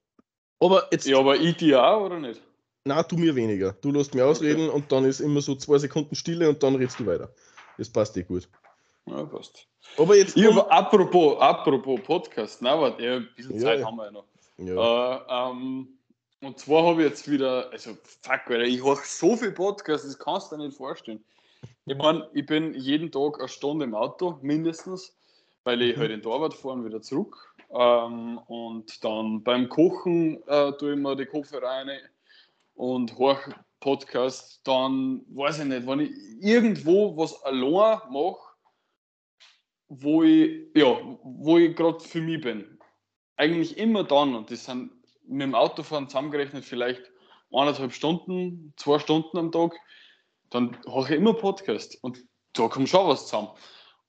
Aber 0.61 0.87
jetzt, 0.93 1.07
Ja, 1.07 1.19
aber 1.19 1.37
ich 1.37 1.57
dir 1.57 1.83
auch, 1.83 2.05
oder 2.05 2.19
nicht? 2.19 2.43
na, 2.85 3.03
du 3.03 3.17
mir 3.17 3.35
weniger. 3.35 3.73
Du 3.81 3.93
lässt 3.93 4.15
mir 4.15 4.27
ausreden 4.27 4.69
und 4.69 4.91
dann 4.93 5.05
ist 5.05 5.21
immer 5.21 5.41
so 5.41 5.55
zwei 5.55 5.79
Sekunden 5.79 6.15
Stille 6.17 6.49
und 6.49 6.63
dann 6.63 6.75
redest 6.75 6.99
du 7.01 7.07
weiter. 7.07 7.33
Das 7.79 7.89
passt 7.89 8.17
eh 8.17 8.23
gut. 8.25 8.49
Ja, 9.07 9.25
passt. 9.25 9.67
Aber 9.99 10.17
jetzt. 10.17 10.37
Ich 10.37 10.47
hab, 10.47 10.71
apropos, 10.71 11.39
apropos 11.41 12.01
Podcast, 12.03 12.63
na, 12.63 12.81
warte, 12.81 13.03
ja, 13.05 13.17
ein 13.17 13.29
bisschen 13.37 13.59
Zeit 13.59 13.81
ja. 13.81 13.87
haben 13.87 13.97
wir 13.97 14.05
ja 14.07 14.11
noch. 14.13 14.25
ja. 14.59 15.17
Äh, 15.17 15.51
ähm, 15.51 15.89
und 16.41 16.59
zwar 16.59 16.85
habe 16.85 17.03
ich 17.03 17.09
jetzt 17.11 17.31
wieder, 17.31 17.71
also 17.71 17.97
fuck, 18.23 18.41
Alter, 18.49 18.63
ich 18.63 18.83
höre 18.83 18.97
so 18.97 19.37
viel 19.37 19.53
Podcasts, 19.53 20.07
das 20.07 20.19
kannst 20.19 20.51
du 20.51 20.57
dir 20.57 20.65
nicht 20.67 20.77
vorstellen. 20.77 21.23
Ich 21.87 21.97
meine, 21.97 22.29
ich 22.33 22.47
bin 22.47 22.75
jeden 22.75 23.11
Tag 23.13 23.39
eine 23.39 23.49
Stunde 23.49 23.85
im 23.85 23.95
Auto, 23.95 24.39
mindestens, 24.43 25.17
weil 25.65 25.83
ich 25.83 25.97
Mhm. 25.97 26.01
halt 26.01 26.11
in 26.11 26.27
Arbeit 26.27 26.55
fahre 26.55 26.75
und 26.75 26.85
wieder 26.85 27.01
zurück. 27.03 27.55
Ähm, 27.71 28.39
und 28.47 29.03
dann 29.05 29.43
beim 29.43 29.69
Kochen 29.69 30.43
äh, 30.47 30.73
tue 30.73 30.93
ich 30.93 30.99
mir 30.99 31.17
die 31.17 31.27
Kopfhörer 31.27 31.67
rein 31.69 31.91
und 32.75 33.17
hoch 33.17 33.39
Podcast. 33.81 34.61
Dann 34.65 35.23
weiß 35.29 35.61
ich 35.61 35.65
nicht, 35.67 35.87
wenn 35.87 36.01
ich 36.01 36.11
irgendwo 36.41 37.17
was 37.17 37.43
allein 37.45 38.01
mache, 38.11 38.52
wo 40.01 40.23
ich, 40.23 40.69
ja, 40.75 40.99
wo 41.23 41.59
ich 41.59 41.77
gerade 41.77 42.01
für 42.01 42.23
mich 42.23 42.41
bin. 42.41 42.79
Eigentlich 43.37 43.77
immer 43.77 44.05
dann, 44.05 44.35
und 44.35 44.51
das 44.51 44.65
sind 44.65 44.91
mit 45.27 45.43
dem 45.43 45.55
Autofahren 45.55 46.09
zusammengerechnet 46.09 46.65
vielleicht 46.65 47.03
eineinhalb 47.53 47.93
Stunden, 47.93 48.73
zwei 48.77 48.99
Stunden 48.99 49.37
am 49.37 49.53
Tag, 49.53 49.75
dann 50.51 50.77
habe 50.87 51.05
ich 51.05 51.11
immer 51.11 51.35
Podcast 51.35 51.99
und 52.03 52.25
da 52.55 52.69
kommt 52.69 52.89
schon 52.89 53.07
was 53.07 53.27
zusammen. 53.27 53.51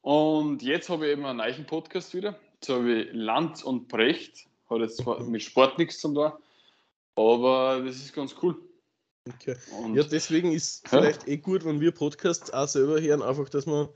Und 0.01 0.61
jetzt 0.63 0.89
habe 0.89 1.05
ich 1.05 1.13
eben 1.13 1.25
einen 1.25 1.37
neuen 1.37 1.65
Podcast 1.65 2.13
wieder. 2.13 2.39
Habe 2.67 2.93
ich 2.93 3.09
Land 3.13 3.63
und 3.63 3.87
Brecht. 3.89 4.47
Hat 4.69 4.79
jetzt 4.79 4.97
zwar 4.97 5.21
mit 5.23 5.43
Sport 5.43 5.77
nichts 5.77 5.99
zu 5.99 6.13
tun, 6.13 6.31
aber 7.15 7.81
das 7.85 7.97
ist 7.97 8.13
ganz 8.13 8.35
cool. 8.41 8.57
Okay. 9.29 9.55
ja, 9.93 10.03
deswegen 10.03 10.51
ist 10.51 10.87
vielleicht 10.87 11.27
ja? 11.27 11.33
eh 11.33 11.37
gut, 11.37 11.63
wenn 11.63 11.79
wir 11.79 11.91
Podcasts 11.91 12.51
auch 12.51 12.67
selber 12.67 12.99
hören, 12.99 13.21
einfach, 13.21 13.47
dass 13.47 13.65
man 13.65 13.87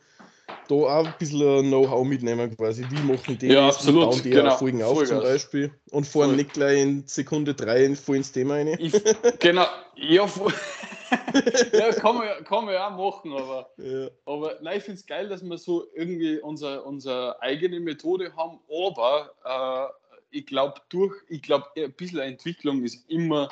da 0.68 0.76
auch 0.76 1.06
ein 1.06 1.14
bisschen 1.18 1.68
Know-how 1.68 2.06
mitnehmen 2.06 2.56
quasi. 2.56 2.86
Wie 2.90 3.02
machen 3.04 3.38
die 3.38 3.48
ja, 3.48 3.68
absolut. 3.68 4.04
und 4.04 4.10
bauen 4.10 4.24
die 4.24 4.30
genau. 4.30 4.58
Folgen 4.58 4.84
auf 4.84 4.98
Vollgas. 4.98 5.10
zum 5.10 5.22
Beispiel 5.22 5.72
und 5.92 6.06
fahren 6.06 6.28
Voll. 6.28 6.36
nicht 6.38 6.54
gleich 6.54 6.82
in 6.82 7.08
Sekunde 7.08 7.54
3 7.54 7.96
voll 7.96 8.18
ins 8.18 8.32
Thema 8.32 8.56
rein. 8.56 8.76
Ich, 8.80 8.94
genau, 9.40 9.66
ja, 9.96 10.26
ja 11.74 11.92
kann, 11.94 12.18
man, 12.18 12.44
kann 12.44 12.66
man 12.66 12.74
ja 12.74 12.88
auch 12.88 13.14
machen, 13.14 13.34
aber, 13.34 13.70
ja. 13.78 14.10
aber 14.26 14.56
nein, 14.62 14.78
ich 14.78 14.84
finde 14.84 15.00
es 15.00 15.06
geil, 15.06 15.30
dass 15.30 15.42
wir 15.42 15.58
so 15.58 15.86
irgendwie 15.96 16.40
unsere, 16.40 16.84
unsere 16.84 17.42
eigene 17.42 17.80
Methode 17.80 18.34
haben, 18.36 18.60
aber 18.70 19.32
äh, 19.46 20.38
ich 20.38 20.46
glaube, 20.46 20.82
durch, 20.90 21.14
ich 21.30 21.42
glaube, 21.42 21.68
ein 21.78 21.94
bisschen 21.94 22.20
Entwicklung 22.20 22.84
ist 22.84 23.10
immer 23.10 23.50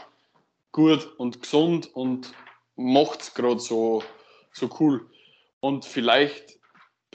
gut 0.71 1.09
und 1.17 1.41
gesund 1.41 1.89
und 1.95 2.33
macht 2.75 3.21
es 3.21 3.33
gerade 3.33 3.59
so, 3.59 4.03
so 4.51 4.69
cool. 4.79 5.05
Und 5.61 5.85
vielleicht 5.85 6.59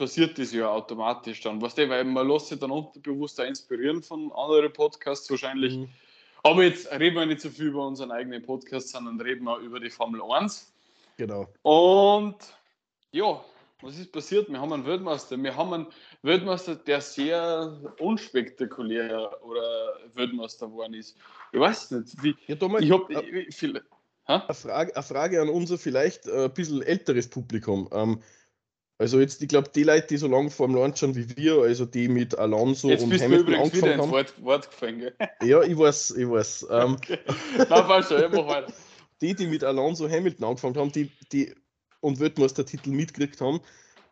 passiert 0.01 0.39
das 0.39 0.51
ja 0.51 0.67
automatisch 0.67 1.41
dann. 1.41 1.61
Weißt 1.61 1.77
du, 1.77 1.87
weil 1.87 2.03
man 2.05 2.27
lässt 2.27 2.47
sich 2.47 2.57
dann 2.57 2.71
unterbewusst 2.71 3.37
inspirieren 3.39 4.01
von 4.01 4.31
anderen 4.31 4.73
Podcasts 4.73 5.29
wahrscheinlich. 5.29 5.77
Mhm. 5.77 5.89
Aber 6.41 6.63
jetzt 6.63 6.91
reden 6.91 7.17
wir 7.17 7.25
nicht 7.27 7.41
so 7.41 7.51
viel 7.51 7.67
über 7.67 7.85
unseren 7.85 8.09
eigenen 8.09 8.41
Podcast, 8.41 8.89
sondern 8.89 9.21
reden 9.21 9.43
wir 9.43 9.59
über 9.59 9.79
die 9.79 9.91
Formel 9.91 10.19
1. 10.23 10.73
Genau. 11.17 11.47
Und 11.61 12.35
ja, 13.11 13.45
was 13.83 13.99
ist 13.99 14.11
passiert? 14.11 14.49
Wir 14.49 14.59
haben 14.59 14.73
einen 14.73 14.87
Weltmeister. 14.87 15.37
Wir 15.37 15.55
haben 15.55 15.71
einen 15.71 15.87
Weltmeister, 16.23 16.73
der 16.73 16.99
sehr 16.99 17.79
unspektakulär 17.99 19.31
oder 19.43 19.99
Weltmeister 20.15 20.65
geworden 20.65 20.95
ist. 20.95 21.15
Ich 21.51 21.59
weiß 21.59 21.91
nicht. 21.91 22.23
Wie, 22.23 22.35
ja, 22.47 22.55
Thomas, 22.55 22.81
ich 22.81 22.89
habe 22.89 23.13
äh, 23.13 23.79
eine, 24.25 24.53
Frage, 24.55 24.95
eine 24.95 25.03
Frage 25.03 25.41
an 25.43 25.49
unser 25.49 25.77
vielleicht 25.77 26.25
äh, 26.25 26.45
ein 26.45 26.53
bisschen 26.55 26.81
älteres 26.81 27.29
Publikum. 27.29 27.87
Ähm, 27.91 28.23
also 29.01 29.19
jetzt, 29.19 29.41
ich 29.41 29.47
glaube, 29.47 29.67
die 29.73 29.81
Leute, 29.81 30.05
die 30.09 30.17
so 30.17 30.27
lange 30.27 30.51
vor 30.51 30.67
dem 30.67 30.75
Land 30.75 30.99
schon 30.99 31.15
wie 31.15 31.25
wir, 31.35 31.63
also 31.63 31.85
die 31.85 32.07
mit 32.07 32.37
Alonso 32.37 32.87
jetzt 32.87 33.01
und 33.01 33.09
bist 33.09 33.23
Hamilton 33.23 33.47
du 33.47 33.51
übrigens 33.53 33.75
wieder 33.75 33.95
ins 33.95 34.09
Wort, 34.11 34.43
Wort 34.43 34.69
gefallen, 34.69 34.99
gell? 34.99 35.13
Ja, 35.41 35.63
ich 35.63 35.75
weiß, 35.75 36.11
ich 36.11 36.29
weiß. 36.29 36.67
Ähm, 36.69 36.93
okay. 36.93 37.17
Nein, 37.57 37.67
falsch, 37.67 38.11
ich 38.11 38.31
mach 38.31 38.47
weiter. 38.47 38.71
Die, 39.19 39.33
die 39.33 39.47
mit 39.47 39.63
Alonso 39.63 40.07
Hamilton 40.07 40.45
angefangen 40.45 40.75
haben, 40.77 40.91
die, 40.91 41.09
die 41.31 41.51
und 41.99 42.19
Weltmeistertitel 42.19 42.91
mitgekriegt 42.91 43.41
haben, 43.41 43.61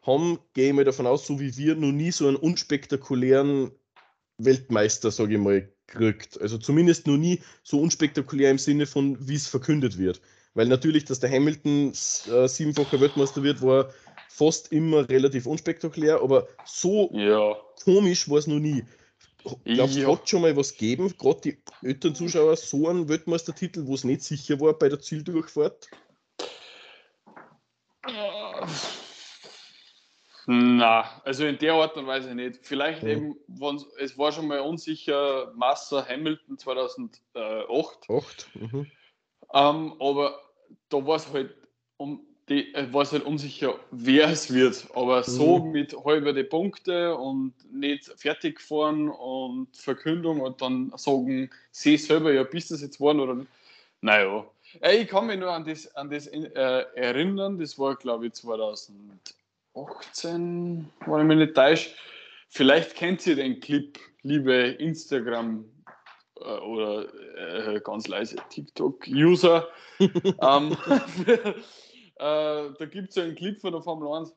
haben, 0.02 0.40
gehe 0.56 0.70
ich 0.70 0.74
mal 0.74 0.86
davon 0.86 1.06
aus, 1.06 1.28
so 1.28 1.40
wie 1.40 1.56
wir, 1.56 1.76
noch 1.76 1.92
nie 1.92 2.12
so 2.12 2.28
einen 2.28 2.38
unspektakulären 2.38 3.70
Weltmeister, 4.40 5.12
sage 5.12 5.36
ich 5.36 5.40
mal, 5.40 5.70
gekriegt. 5.86 6.42
Also 6.42 6.58
zumindest 6.58 7.06
noch 7.06 7.18
nie 7.18 7.42
so 7.62 7.80
unspektakulär 7.80 8.50
im 8.50 8.58
Sinne 8.58 8.88
von, 8.88 9.18
wie 9.20 9.36
es 9.36 9.46
verkündet 9.46 10.00
wird. 10.00 10.20
Weil 10.56 10.68
natürlich, 10.68 11.06
dass 11.06 11.20
der 11.20 11.30
Hamilton 11.30 11.94
äh, 12.32 12.48
siebenfacher 12.48 13.00
Weltmeister 13.00 13.44
wird, 13.44 13.62
war 13.62 13.94
fast 14.40 14.72
immer 14.72 15.08
relativ 15.10 15.46
unspektakulär, 15.46 16.22
aber 16.22 16.48
so 16.66 17.10
ja. 17.12 17.58
komisch 17.84 18.30
war 18.30 18.38
es 18.38 18.48
noch 18.48 18.60
nie. 18.60 18.86
Glaubst 19.66 19.98
du, 19.98 20.02
ja. 20.02 20.08
hat 20.12 20.30
schon 20.30 20.42
mal 20.42 20.56
was 20.56 20.72
gegeben, 20.72 21.14
gerade 21.18 21.42
die 21.42 21.58
älteren 21.86 22.16
Zuschauer, 22.16 22.56
so 22.56 22.88
einen 22.88 23.10
Weltmeistertitel, 23.10 23.86
wo 23.86 23.96
es 23.96 24.06
nicht 24.06 24.22
sicher 24.22 24.60
war 24.62 24.74
bei 24.74 24.88
der 24.88 25.02
Zieldurchfahrt? 25.02 25.90
Na, 30.48 31.22
also 31.26 31.46
in 31.46 31.58
der 31.58 31.74
Art 31.74 31.98
und 31.98 32.08
Weise 32.08 32.34
nicht. 32.34 32.60
Vielleicht 32.64 33.04
ja. 33.04 33.10
eben, 33.10 33.36
es 34.00 34.18
war 34.18 34.32
schon 34.32 34.48
mal 34.48 34.62
unsicher, 34.62 35.52
Massa 35.56 36.08
Hamilton 36.08 36.58
2008. 36.58 37.20
Acht. 38.10 38.50
Mhm. 38.56 38.88
Ähm, 39.54 39.94
aber 40.00 40.40
da 40.90 41.06
war 41.06 41.18
es 41.18 41.32
halt 41.32 41.56
um 41.98 42.29
die, 42.50 42.74
äh, 42.74 42.92
war 42.92 43.04
es 43.04 43.12
halt 43.12 43.24
unsicher, 43.24 43.80
wer 43.92 44.30
es 44.30 44.52
wird. 44.54 44.88
Aber 44.96 45.24
so 45.24 45.60
mhm. 45.60 45.72
mit 45.72 45.96
halber 46.04 46.34
die 46.34 46.44
Punkte 46.44 47.16
und 47.16 47.54
nicht 47.72 48.12
fertig 48.18 48.58
gefahren 48.58 49.10
und 49.10 49.68
Verkündung 49.76 50.42
und 50.42 50.60
dann 50.62 50.92
sagen 50.96 51.50
sie 51.72 51.98
selber, 51.98 52.34
ja, 52.34 52.44
bist 52.44 52.72
das 52.72 52.82
jetzt 52.82 52.98
geworden 52.98 53.20
oder 53.20 53.36
nicht. 53.36 53.50
Naja. 54.02 54.46
Äh, 54.82 55.04
ich 55.04 55.08
kann 55.08 55.28
mich 55.28 55.40
nur 55.40 55.52
an 55.52 55.64
das, 55.64 55.96
an 55.96 56.10
das 56.10 56.26
äh, 56.28 56.86
erinnern, 56.96 57.60
das 57.60 57.78
war 57.78 57.96
glaube 57.96 58.26
ich 58.28 58.34
2018, 58.34 60.90
wenn 61.06 61.20
ich 61.20 61.26
mich 61.26 61.38
nicht 61.38 61.56
täusche. 61.56 61.92
Vielleicht 62.50 62.96
kennt 62.96 63.26
ihr 63.28 63.36
den 63.36 63.60
Clip, 63.60 64.00
liebe 64.24 64.54
Instagram 64.54 65.66
äh, 66.40 66.44
oder 66.44 67.06
äh, 67.38 67.80
ganz 67.82 68.08
leise 68.08 68.38
TikTok-User. 68.50 69.68
ähm, 70.00 70.76
äh, 72.20 72.74
da 72.78 72.86
gibt 72.86 73.10
es 73.10 73.16
ja 73.16 73.24
einen 73.24 73.36
Clip 73.36 73.60
von 73.60 73.72
der 73.72 73.82
Formel 73.82 74.12
1, 74.12 74.36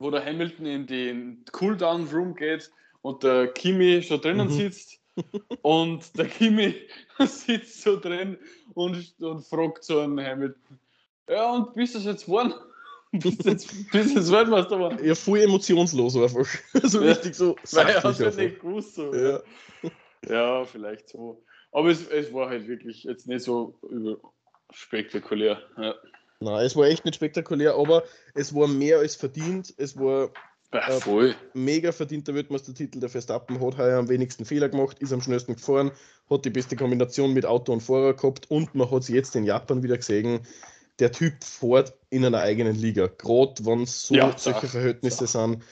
wo 0.00 0.10
der 0.10 0.24
Hamilton 0.24 0.66
in 0.66 0.86
den 0.86 1.44
Cooldown-Room 1.52 2.34
geht 2.34 2.70
und 3.02 3.22
der 3.22 3.48
Kimi 3.48 4.02
schon 4.02 4.20
drinnen 4.20 4.48
mhm. 4.48 4.52
sitzt. 4.52 5.00
und 5.62 6.16
der 6.18 6.26
Kimi 6.26 6.74
sitzt 7.20 7.82
so 7.82 7.98
drin 7.98 8.36
und, 8.74 9.14
und 9.20 9.46
fragt 9.46 9.84
so 9.84 10.00
einen 10.00 10.20
Hamilton: 10.20 10.78
Ja, 11.28 11.52
und 11.52 11.74
bist 11.74 11.94
du 11.94 11.98
jetzt 12.00 12.26
geworden? 12.26 12.54
bist 13.12 13.44
du 13.44 13.50
jetzt, 13.50 13.90
bist 13.90 14.14
jetzt 14.14 14.32
Weltmeister 14.32 14.76
geworden? 14.76 14.98
Ja, 15.02 15.14
voll 15.14 15.40
emotionslos 15.40 16.16
einfach. 16.16 16.46
so 16.82 17.02
ja, 17.02 17.12
richtig 17.12 17.34
so. 17.34 17.56
Weil 17.72 17.88
er 17.88 18.02
hat 18.02 18.36
nicht 18.36 18.60
gewusst. 18.60 18.96
So, 18.96 19.14
ja. 19.14 19.40
ja, 20.28 20.64
vielleicht 20.64 21.08
so. 21.08 21.44
Aber 21.70 21.90
es, 21.90 22.08
es 22.08 22.32
war 22.32 22.48
halt 22.48 22.66
wirklich 22.66 23.04
jetzt 23.04 23.26
nicht 23.28 23.42
so 23.42 23.78
spektakulär. 24.70 25.62
Ja. 25.76 25.94
Nein, 26.40 26.64
es 26.64 26.76
war 26.76 26.86
echt 26.86 27.04
nicht 27.04 27.16
spektakulär, 27.16 27.74
aber 27.74 28.04
es 28.34 28.54
war 28.54 28.68
mehr 28.68 28.98
als 28.98 29.16
verdient. 29.16 29.74
Es 29.76 29.96
war 29.96 30.30
äh, 30.70 31.00
voll. 31.00 31.34
mega 31.54 31.92
verdienter 31.92 32.34
Weltmeistertitel. 32.34 33.00
Der 33.00 33.08
Verstappen 33.08 33.60
hat 33.60 33.78
heuer 33.78 33.98
am 33.98 34.08
wenigsten 34.08 34.44
Fehler 34.44 34.68
gemacht, 34.68 34.98
ist 35.00 35.12
am 35.12 35.20
schnellsten 35.20 35.54
gefahren, 35.54 35.90
hat 36.30 36.44
die 36.44 36.50
beste 36.50 36.76
Kombination 36.76 37.32
mit 37.32 37.46
Auto 37.46 37.72
und 37.72 37.82
Fahrer 37.82 38.14
gehabt 38.14 38.50
und 38.50 38.74
man 38.74 38.90
hat 38.90 39.02
es 39.02 39.08
jetzt 39.08 39.34
in 39.34 39.44
Japan 39.44 39.82
wieder 39.82 39.96
gesehen. 39.96 40.40
Der 41.00 41.10
Typ 41.10 41.42
fährt 41.42 41.94
in 42.10 42.24
einer 42.24 42.40
eigenen 42.40 42.76
Liga, 42.76 43.06
gerade 43.06 43.64
wenn 43.64 43.82
es 43.82 44.06
so 44.06 44.14
ja, 44.14 44.36
solche 44.36 44.62
da, 44.62 44.66
Verhältnisse 44.66 45.24
da. 45.24 45.26
sind. 45.26 45.62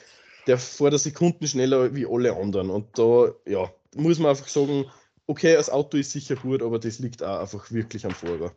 Der 0.47 0.57
fährt 0.57 0.91
eine 0.91 0.99
Sekunden 0.99 1.47
schneller 1.47 1.93
wie 1.93 2.05
alle 2.05 2.35
anderen. 2.35 2.69
Und 2.69 2.97
da 2.97 3.31
ja, 3.45 3.69
muss 3.95 4.19
man 4.19 4.31
einfach 4.31 4.47
sagen, 4.47 4.85
okay, 5.27 5.53
das 5.53 5.69
Auto 5.69 5.97
ist 5.97 6.11
sicher 6.11 6.35
gut, 6.35 6.63
aber 6.63 6.79
das 6.79 6.99
liegt 6.99 7.21
auch 7.23 7.39
einfach 7.39 7.71
wirklich 7.71 8.05
am 8.05 8.13
Fahrer. 8.13 8.53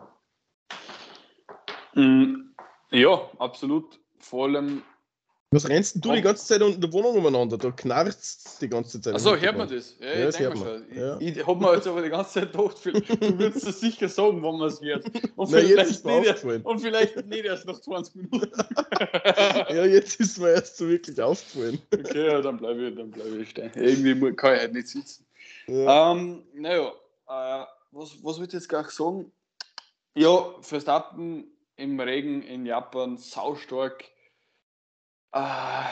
Mm, 1.94 2.52
ja, 2.90 3.30
absolut. 3.38 3.98
Vor 4.18 4.46
allem. 4.46 4.82
Was 5.52 5.68
rennst 5.68 6.04
du 6.04 6.12
die 6.12 6.20
ganze 6.20 6.46
Zeit 6.46 6.60
in 6.60 6.80
der 6.80 6.92
Wohnung 6.92 7.16
umeinander? 7.16 7.58
Da 7.58 7.72
knarzt 7.72 8.62
die 8.62 8.68
ganze 8.68 9.00
Zeit. 9.00 9.14
Achso, 9.14 9.34
hört 9.34 9.58
man 9.58 9.68
das? 9.68 9.96
Ja, 9.98 10.20
ja 10.20 10.28
ich 10.28 10.36
denke 10.36 10.56
schon. 10.56 10.96
Ja. 10.96 11.18
Ich, 11.18 11.36
ich 11.36 11.46
habe 11.46 11.60
mir 11.60 11.74
jetzt 11.74 11.88
aber 11.88 12.02
die 12.02 12.08
ganze 12.08 12.34
Zeit 12.34 12.52
gedacht, 12.52 12.76
du 12.84 13.38
würdest 13.38 13.66
es 13.66 13.80
sicher 13.80 14.08
sagen, 14.08 14.40
wann 14.44 14.58
man 14.58 14.68
es 14.68 14.80
hört. 14.80 15.06
Und, 15.34 15.50
Nein, 15.50 15.66
vielleicht 15.66 16.04
nicht 16.04 16.26
erst, 16.26 16.44
und 16.44 16.80
vielleicht 16.80 17.26
nicht 17.26 17.44
erst 17.44 17.66
nach 17.66 17.80
20 17.80 18.14
Minuten. 18.14 18.52
ja, 19.70 19.84
jetzt 19.86 20.20
ist 20.20 20.38
mir 20.38 20.50
erst 20.50 20.76
so 20.76 20.88
wirklich 20.88 21.20
aufgefallen. 21.20 21.82
okay, 21.92 22.26
ja, 22.28 22.40
dann 22.40 22.56
bleibe 22.56 22.86
ich, 22.86 22.94
bleib 22.94 23.26
ich 23.40 23.50
stehen. 23.50 23.72
Irgendwie 23.74 24.32
kann 24.36 24.54
ich 24.54 24.60
halt 24.60 24.72
nicht 24.72 24.86
sitzen. 24.86 25.26
Ja. 25.66 26.12
Ähm, 26.12 26.44
naja, 26.54 26.92
äh, 27.26 27.64
was, 27.90 28.22
was 28.22 28.38
würde 28.38 28.46
ich 28.46 28.52
jetzt 28.52 28.68
gleich 28.68 28.90
sagen? 28.90 29.32
Ja, 30.14 30.54
Verstappen 30.60 31.50
im 31.80 31.98
Regen 31.98 32.42
in 32.42 32.66
Japan 32.66 33.16
saustark. 33.16 34.04
Äh, 35.32 35.84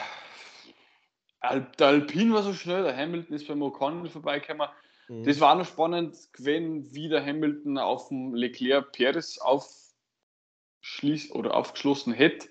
der 1.41 1.87
Alpin 1.87 2.33
war 2.33 2.43
so 2.43 2.53
schnell, 2.53 2.83
der 2.83 2.95
Hamilton 2.95 3.35
ist 3.35 3.47
beim 3.47 3.61
Ocon 3.61 4.09
vorbeigekommen. 4.09 4.67
Mhm. 5.07 5.23
Das 5.23 5.39
war 5.39 5.55
noch 5.55 5.65
spannend 5.65 6.15
gewesen, 6.33 6.93
wie 6.93 7.09
der 7.09 7.25
Hamilton 7.25 7.77
auf 7.77 8.09
dem 8.09 8.35
Leclerc 8.35 8.91
Perez 8.91 9.39
aufschließt 9.39 11.33
oder 11.33 11.55
aufgeschlossen 11.55 12.13
hätte. 12.13 12.47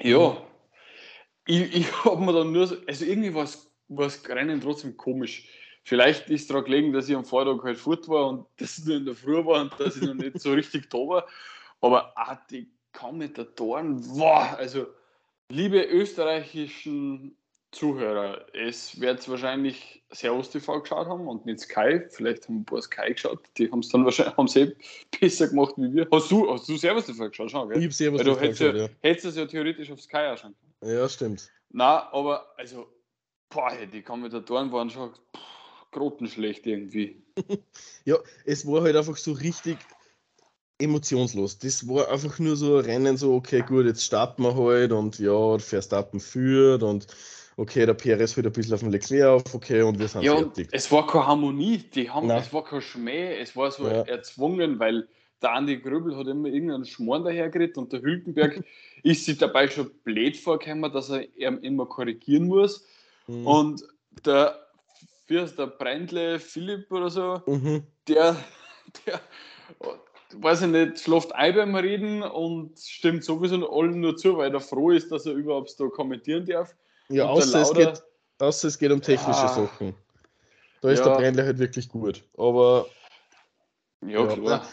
Ja, 0.00 0.30
mhm. 0.30 0.36
ich, 1.46 1.74
ich 1.74 2.04
habe 2.04 2.22
mir 2.24 2.32
dann 2.32 2.52
nur, 2.52 2.66
so, 2.66 2.76
also 2.86 3.04
irgendwie 3.04 3.34
war 3.34 3.48
das 3.88 4.28
Rennen 4.28 4.60
trotzdem 4.60 4.96
komisch. 4.96 5.48
Vielleicht 5.86 6.30
ist 6.30 6.48
daran 6.48 6.64
gelegen, 6.64 6.92
dass 6.94 7.10
ich 7.10 7.14
am 7.14 7.26
Vortag 7.26 7.62
halt 7.62 7.76
fort 7.78 8.08
war 8.08 8.28
und 8.28 8.46
das 8.56 8.82
nur 8.84 8.96
in 8.96 9.04
der 9.04 9.14
Früh 9.14 9.44
war 9.44 9.60
und 9.60 9.78
dass 9.78 9.96
ich 9.96 10.02
noch 10.02 10.14
nicht 10.14 10.40
so 10.40 10.52
richtig 10.52 10.88
da 10.88 10.98
war. 10.98 11.26
Aber 11.84 12.12
auch 12.16 12.36
die 12.50 12.70
Kommentatoren, 12.94 14.02
wow, 14.16 14.54
also 14.56 14.86
liebe 15.50 15.82
österreichischen 15.82 17.36
Zuhörer, 17.72 18.46
es 18.54 18.98
wird 19.00 19.28
wahrscheinlich 19.28 20.02
Servus 20.10 20.48
TV 20.48 20.80
geschaut 20.80 21.08
haben 21.08 21.28
und 21.28 21.44
nicht 21.44 21.60
Sky. 21.60 22.00
Vielleicht 22.08 22.48
haben 22.48 22.60
ein 22.60 22.64
paar 22.64 22.80
Sky 22.80 23.12
geschaut. 23.12 23.40
Die 23.58 23.70
haben 23.70 23.80
es 23.80 23.90
dann 23.90 24.04
wahrscheinlich 24.04 24.34
haben 24.38 24.48
sie 24.48 24.74
besser 25.20 25.48
gemacht 25.48 25.74
wie 25.76 25.92
wir. 25.92 26.08
Hast 26.10 26.30
du, 26.30 26.50
hast 26.50 26.68
du 26.68 26.76
Servus 26.78 27.04
TV 27.04 27.28
geschaut? 27.28 27.50
Schon, 27.50 27.68
gell? 27.68 27.78
Ich 27.78 27.84
habe 27.84 27.92
Servus 27.92 28.22
du 28.22 28.28
TV 28.28 28.40
hättest, 28.40 28.60
geschaut, 28.60 28.76
ja, 28.76 28.82
ja. 28.84 28.88
hättest 29.02 29.26
es 29.26 29.36
ja 29.36 29.46
theoretisch 29.46 29.90
auf 29.90 30.00
Sky 30.00 30.16
auch 30.32 30.38
schon 30.38 30.54
können. 30.80 30.96
Ja, 30.96 31.06
stimmt. 31.06 31.52
Na, 31.70 32.10
aber 32.12 32.46
also, 32.56 32.86
boah, 33.50 33.72
die 33.92 34.02
Kommentatoren 34.02 34.72
waren 34.72 34.88
schon 34.88 35.10
pff, 35.10 35.90
grottenschlecht 35.90 36.66
irgendwie. 36.66 37.22
Ja, 38.06 38.16
es 38.44 38.66
war 38.66 38.82
halt 38.82 38.96
einfach 38.96 39.16
so 39.16 39.32
richtig 39.32 39.78
emotionslos. 40.78 41.58
Das 41.58 41.86
war 41.88 42.10
einfach 42.10 42.38
nur 42.38 42.56
so 42.56 42.78
ein 42.78 42.84
Rennen, 42.84 43.16
so, 43.16 43.34
okay, 43.34 43.62
gut, 43.66 43.86
jetzt 43.86 44.04
starten 44.04 44.42
wir 44.42 44.56
halt 44.56 44.92
und 44.92 45.18
ja, 45.18 45.58
Verstappen 45.58 46.20
führt 46.20 46.82
und 46.82 47.06
okay, 47.56 47.86
der 47.86 47.94
Perez 47.94 48.36
halt 48.36 48.46
ein 48.46 48.52
bisschen 48.52 48.74
auf 48.74 48.80
den 48.80 48.90
Leclerc 48.90 49.46
auf, 49.46 49.54
okay, 49.54 49.82
und 49.82 49.98
wir 49.98 50.08
sind 50.08 50.24
Ja, 50.24 50.36
fertig. 50.36 50.68
es 50.72 50.90
war 50.90 51.06
keine 51.06 51.26
Harmonie, 51.26 51.78
die 51.78 52.10
haben, 52.10 52.26
Nein. 52.26 52.42
es 52.42 52.52
war 52.52 52.64
kein 52.64 52.80
Schmäh, 52.80 53.38
es 53.38 53.54
war 53.54 53.70
so 53.70 53.86
Ja. 53.86 54.02
erzwungen, 54.02 54.78
weil 54.78 55.08
der 55.40 55.52
Andi 55.52 55.78
Gröbel 55.78 56.16
hat 56.16 56.26
immer 56.26 56.48
irgendeinen 56.48 56.84
Schmarrn 56.84 57.22
dahergeredet 57.24 57.76
und 57.76 57.92
der 57.92 58.02
Hülkenberg 58.02 58.64
ist 59.04 59.24
sich 59.26 59.38
dabei 59.38 59.68
schon 59.68 59.90
blöd 60.02 60.36
vorgekommen, 60.36 60.90
dass 60.92 61.10
er 61.10 61.22
immer 61.36 61.86
korrigieren 61.86 62.46
muss. 62.48 62.84
Mhm. 63.28 63.46
Und 63.46 63.84
der, 64.24 64.66
wie 65.28 65.38
heißt 65.38 65.58
der 65.58 65.66
Brendle 65.66 66.40
Philipp 66.40 66.90
oder 66.90 67.10
so, 67.10 67.42
Mhm. 67.46 67.84
der, 68.08 68.36
der, 69.06 69.20
weiß 70.42 70.62
ich 70.62 70.68
nicht, 70.68 71.00
schläft 71.00 71.34
ein 71.34 71.54
beim 71.54 71.74
Reden 71.74 72.22
und 72.22 72.78
stimmt 72.78 73.24
sowieso 73.24 73.70
allen 73.70 74.00
nur 74.00 74.16
zu, 74.16 74.36
weil 74.36 74.52
er 74.52 74.60
froh 74.60 74.90
ist, 74.90 75.10
dass 75.10 75.26
er 75.26 75.32
überhaupt 75.34 75.74
da 75.78 75.86
kommentieren 75.88 76.44
darf. 76.46 76.74
Ja, 77.08 77.26
außer 77.28 77.60
es, 77.60 77.68
Lauda- 77.68 77.90
geht, 77.92 78.02
außer 78.38 78.68
es 78.68 78.78
geht 78.78 78.90
um 78.92 79.00
technische 79.02 79.42
Ja. 79.42 79.48
Sachen. 79.48 79.94
Da 80.80 80.90
ist 80.90 80.98
Ja. 81.00 81.08
der 81.10 81.16
Brendler 81.16 81.44
halt 81.44 81.58
wirklich 81.58 81.88
gut. 81.88 82.22
Aber 82.36 82.86
Ja, 84.06 84.20
Ja, 84.20 84.26
klar. 84.26 84.68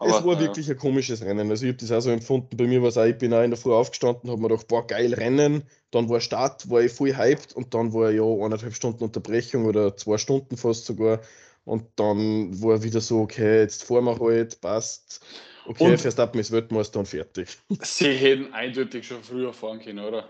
es 0.00 0.24
war 0.24 0.38
wirklich 0.38 0.70
ein 0.70 0.76
komisches 0.76 1.22
Rennen. 1.22 1.48
Also 1.50 1.64
ich 1.64 1.72
habe 1.72 1.78
das 1.80 1.90
auch 1.92 2.00
so 2.00 2.10
empfunden. 2.10 2.54
Bei 2.56 2.64
mir 2.66 2.82
war 2.82 2.88
es 2.90 2.98
auch, 2.98 3.04
ich 3.04 3.16
bin 3.16 3.32
auch 3.32 3.42
in 3.42 3.50
der 3.50 3.58
Früh 3.58 3.72
aufgestanden, 3.72 4.30
habe 4.30 4.40
mir 4.42 4.48
gedacht, 4.48 4.68
boah, 4.68 4.86
geil 4.86 5.14
Rennen. 5.14 5.62
Dann 5.90 6.08
war 6.10 6.20
Start, 6.20 6.68
war 6.68 6.82
ich 6.82 6.92
voll 6.92 7.16
hyped 7.16 7.54
und 7.54 7.72
dann 7.72 7.94
war 7.94 8.10
ja 8.10 8.22
eineinhalb 8.24 8.74
Stunden 8.74 9.04
Unterbrechung 9.04 9.64
oder 9.64 9.96
zwei 9.96 10.18
Stunden 10.18 10.56
fast 10.58 10.84
sogar. 10.84 11.20
Und 11.64 11.84
dann 11.96 12.60
war 12.62 12.82
wieder 12.82 13.00
so, 13.00 13.20
okay, 13.20 13.60
jetzt 13.60 13.84
fahren 13.84 14.04
wir 14.04 14.18
halt, 14.18 14.60
passt. 14.60 15.24
Okay, 15.66 15.92
Und- 15.92 15.98
Verstappen 16.00 16.38
ist 16.40 16.50
Weltmeister 16.52 16.98
und 16.98 17.06
fertig. 17.08 17.48
Sie 17.80 18.12
hätten 18.12 18.52
eindeutig 18.52 19.06
schon 19.06 19.22
früher 19.22 19.52
fahren 19.52 19.80
können, 19.80 20.04
oder? 20.04 20.28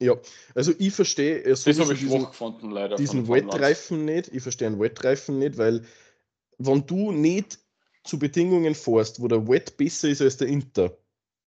Ja, 0.00 0.16
also 0.56 0.72
ich 0.76 0.92
verstehe 0.92 1.38
äh, 1.44 1.50
Das 1.50 1.62
sowieso 1.62 1.84
habe 1.84 1.94
ich 1.94 2.00
diesen, 2.00 2.26
gefunden, 2.26 2.70
leider. 2.72 2.96
diesen 2.96 3.24
von 3.24 3.34
der 3.34 3.42
Formel 3.44 3.54
1. 3.54 3.54
Wetreifen 3.54 4.04
nicht. 4.04 4.28
Ich 4.34 4.42
verstehe 4.42 4.66
einen 4.66 4.80
Wetreifen 4.80 5.38
nicht, 5.38 5.56
weil 5.56 5.84
wenn 6.58 6.84
du 6.86 7.12
nicht 7.12 7.60
zu 8.02 8.18
Bedingungen 8.18 8.74
fährst, 8.74 9.20
wo 9.22 9.28
der 9.28 9.46
Wet 9.48 9.76
besser 9.76 10.08
ist 10.08 10.20
als 10.20 10.36
der 10.36 10.48
Inter, 10.48 10.98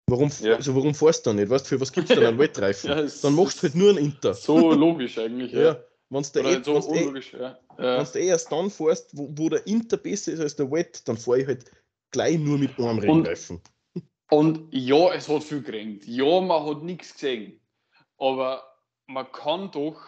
warum, 0.08 0.32
Ja. 0.42 0.56
also 0.56 0.74
warum 0.76 0.96
fährst 0.96 1.26
du 1.26 1.30
dann 1.32 1.36
nicht? 1.36 1.50
Weißt 1.50 1.66
du, 1.66 1.70
für 1.76 1.82
was 1.82 1.92
gibt 1.92 2.10
es 2.10 2.16
dann 2.16 2.26
einen 2.26 2.40
Wetreifen? 2.40 2.90
Ja, 2.90 3.06
dann 3.22 3.36
machst 3.36 3.58
du 3.60 3.64
halt 3.64 3.76
nur 3.76 3.90
einen 3.90 3.98
Inter. 3.98 4.34
So 4.34 4.72
logisch 4.72 5.18
eigentlich, 5.18 5.52
ja. 5.54 5.60
Ja, 5.62 5.84
wenn 6.10 6.24
du 6.24 6.40
Oder 6.40 6.50
eh, 6.60 6.64
so 6.64 6.74
wenn's 6.74 6.86
eh, 6.88 6.90
unlogisch, 6.90 7.34
ja. 7.34 7.60
Ja. 7.78 7.98
wenn's 7.98 8.16
eh 8.16 8.28
erst 8.28 8.52
dann 8.52 8.70
fährst, 8.70 9.16
wo, 9.18 9.30
wo 9.36 9.50
der 9.50 9.66
Inter 9.68 9.98
besser 9.98 10.32
ist 10.32 10.40
als 10.40 10.56
der 10.56 10.72
Wet, 10.72 11.08
dann 11.08 11.18
fahre 11.18 11.42
ich 11.42 11.48
halt 11.48 11.72
gleich 12.12 12.38
nur 12.38 12.58
mit 12.58 12.78
einem 12.78 13.00
Regenreifen. 13.00 13.62
Und 14.30 14.68
ja, 14.72 15.14
es 15.14 15.30
hat 15.30 15.44
viel 15.44 15.62
geregnet. 15.62 16.06
Ja, 16.06 16.42
man 16.42 16.66
hat 16.66 16.84
nichts 16.84 17.14
gesehen. 17.14 17.60
Aber 18.18 18.64
man 19.08 19.32
kann 19.32 19.72
doch 19.72 20.02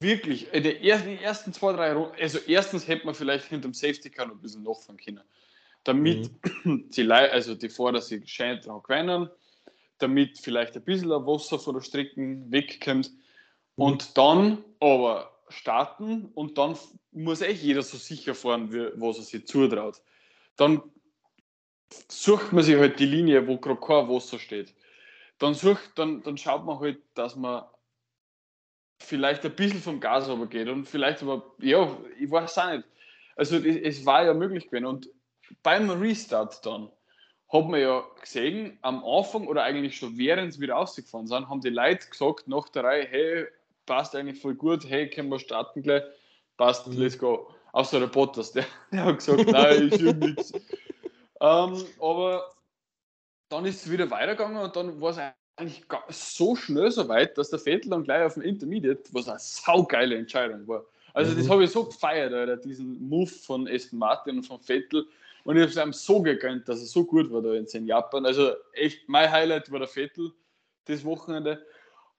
wirklich 0.00 0.52
in 0.52 0.62
den 0.62 0.82
ersten, 0.82 1.08
die 1.08 1.22
ersten 1.22 1.52
zwei, 1.52 1.72
drei 1.72 1.92
Runden, 1.92 2.14
also 2.20 2.38
erstens 2.46 2.86
hätte 2.86 3.06
man 3.06 3.14
vielleicht 3.14 3.46
hinter 3.46 3.68
dem 3.68 3.74
Safety 3.74 4.10
Car 4.10 4.26
noch 4.26 4.34
ein 4.34 4.40
bisschen 4.40 4.62
nachfahren 4.62 4.98
können. 4.98 5.22
Damit 5.84 6.30
die, 6.64 7.02
Lei- 7.02 7.30
also 7.30 7.54
die 7.54 7.68
Fahrer 7.68 8.00
sich 8.02 8.28
schön 8.30 8.60
dran 8.60 8.82
gewöhnen, 8.82 9.30
damit 9.98 10.38
vielleicht 10.38 10.76
ein 10.76 10.84
bisschen 10.84 11.10
Wasser 11.10 11.58
von 11.58 11.74
der 11.74 11.82
Strecke 11.82 12.42
wegkommt. 12.50 13.10
Und 13.76 14.16
dann 14.18 14.64
aber 14.80 15.33
starten 15.54 16.26
und 16.34 16.58
dann 16.58 16.76
muss 17.12 17.40
echt 17.40 17.62
jeder 17.62 17.82
so 17.82 17.96
sicher 17.96 18.34
fahren, 18.34 18.72
wie, 18.72 18.90
was 18.94 19.18
er 19.18 19.24
sich 19.24 19.46
zutraut. 19.46 20.02
Dann 20.56 20.82
sucht 22.08 22.52
man 22.52 22.64
sich 22.64 22.76
halt 22.76 22.98
die 22.98 23.06
Linie, 23.06 23.46
wo 23.46 23.58
gerade 23.58 23.80
kein 23.80 24.08
Wasser 24.08 24.38
steht. 24.38 24.74
Dann, 25.38 25.54
sucht, 25.54 25.92
dann, 25.96 26.22
dann 26.22 26.36
schaut 26.36 26.64
man 26.64 26.78
halt, 26.80 27.00
dass 27.14 27.36
man 27.36 27.64
vielleicht 29.00 29.44
ein 29.44 29.54
bisschen 29.54 29.80
vom 29.80 30.00
Gas 30.00 30.30
geht 30.50 30.68
und 30.68 30.86
vielleicht 30.86 31.22
aber, 31.22 31.54
ja, 31.58 31.96
ich 32.18 32.30
weiß 32.30 32.58
auch 32.58 32.72
nicht. 32.72 32.84
Also 33.36 33.56
es 33.56 34.06
war 34.06 34.24
ja 34.24 34.34
möglich 34.34 34.66
gewesen 34.66 34.86
und 34.86 35.08
beim 35.62 35.90
Restart 35.90 36.64
dann 36.64 36.90
hat 37.52 37.68
man 37.68 37.80
ja 37.80 38.04
gesehen, 38.20 38.78
am 38.82 39.04
Anfang 39.04 39.46
oder 39.46 39.62
eigentlich 39.62 39.96
schon 39.96 40.16
während 40.16 40.54
sie 40.54 40.60
wieder 40.60 40.74
rausgefahren 40.74 41.26
sind, 41.26 41.48
haben 41.48 41.60
die 41.60 41.70
Leute 41.70 42.08
gesagt 42.08 42.48
nach 42.48 42.68
der 42.68 42.84
Reihe, 42.84 43.06
hey, 43.06 43.46
passt 43.86 44.14
eigentlich 44.14 44.40
voll 44.40 44.54
gut, 44.54 44.88
hey, 44.88 45.08
können 45.08 45.28
wir 45.28 45.38
starten 45.38 45.82
gleich, 45.82 46.02
passt, 46.56 46.86
Mhm. 46.86 46.98
let's 46.98 47.18
go. 47.18 47.50
Außer 47.72 48.00
der 48.00 48.06
Bottas, 48.06 48.52
der, 48.52 48.64
der 48.92 49.04
hat 49.04 49.18
gesagt, 49.18 49.46
nein, 49.50 49.88
ich 49.88 50.00
will 50.00 50.14
nichts. 50.14 50.52
Ähm, 51.40 51.84
aber 52.00 52.50
dann 53.48 53.64
ist 53.66 53.84
es 53.84 53.90
wieder 53.90 54.10
weitergegangen 54.10 54.62
und 54.62 54.74
dann 54.74 55.00
war 55.00 55.10
es 55.10 55.18
eigentlich 55.56 55.84
so 56.08 56.56
schnell 56.56 56.90
so 56.90 57.06
weit, 57.08 57.36
dass 57.38 57.50
der 57.50 57.58
Vettel 57.58 57.90
dann 57.90 58.04
gleich 58.04 58.24
auf 58.24 58.34
dem 58.34 58.42
Intermediate, 58.42 59.02
was 59.12 59.28
eine 59.28 59.38
saugeile 59.38 60.16
Entscheidung 60.16 60.66
war. 60.66 60.84
Also 61.12 61.34
das 61.34 61.46
Mhm. 61.46 61.50
habe 61.50 61.64
ich 61.64 61.70
so 61.70 61.84
gefeiert, 61.84 62.32
Alter, 62.32 62.56
diesen 62.56 63.08
Move 63.08 63.28
von 63.30 63.68
Aston 63.68 63.98
Martin 63.98 64.38
und 64.38 64.42
von 64.44 64.60
Vettel. 64.60 65.06
Und 65.44 65.56
ich 65.56 65.62
habe 65.62 65.70
es 65.70 65.78
einem 65.78 65.92
so 65.92 66.20
gegönnt, 66.22 66.68
dass 66.68 66.80
er 66.80 66.86
so 66.86 67.04
gut 67.04 67.30
war 67.30 67.42
da 67.42 67.52
in 67.52 67.86
Japan. 67.86 68.26
Also 68.26 68.52
echt, 68.72 69.08
mein 69.08 69.30
Highlight 69.30 69.70
war 69.70 69.78
der 69.78 69.88
Vettel 69.88 70.32
das 70.86 71.04
Wochenende. 71.04 71.64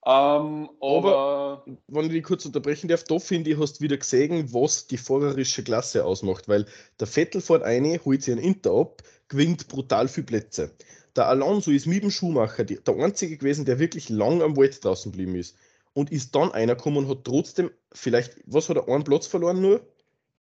Ähm, 0.08 0.70
aber, 0.82 1.66
wenn 1.88 2.14
ich 2.14 2.24
kurz 2.24 2.46
unterbrechen 2.46 2.88
darf, 2.88 3.04
da 3.06 3.18
finde 3.18 3.50
ich, 3.50 3.60
hast 3.60 3.80
du 3.80 3.82
wieder 3.82 3.98
gesehen, 3.98 4.54
was 4.54 4.86
die 4.86 4.98
fahrerische 4.98 5.64
Klasse 5.64 6.06
ausmacht, 6.06 6.48
weil 6.48 6.68
der 7.00 7.08
Vettel 7.08 7.42
fährt 7.42 7.64
eine, 7.64 8.00
holt 8.06 8.22
sich 8.22 8.34
einen 8.34 8.44
Inter 8.44 8.72
ab, 8.72 9.02
gewinnt 9.30 9.68
brutal 9.68 10.08
viele 10.08 10.28
Plätze. 10.28 10.72
Der 11.16 11.28
Alonso 11.28 11.72
ist 11.72 11.88
mit 11.88 12.04
dem 12.04 12.12
Schuhmacher 12.12 12.66
der 12.66 12.96
einzige 12.98 13.38
gewesen, 13.38 13.66
der 13.66 13.80
wirklich 13.80 14.10
lang 14.10 14.44
am 14.44 14.56
Wald 14.58 14.84
draußen 14.84 15.12
geblieben 15.12 15.36
ist. 15.36 15.56
Und 15.94 16.12
ist 16.12 16.36
dann 16.36 16.52
einer 16.52 16.76
gekommen 16.76 16.98
und 16.98 17.08
hat 17.08 17.24
trotzdem, 17.24 17.72
vielleicht, 17.92 18.36
was 18.46 18.70
hat 18.70 18.78
er, 18.78 18.88
einen 18.88 19.06
Platz 19.06 19.26
verloren 19.26 19.62
nur? 19.62 19.82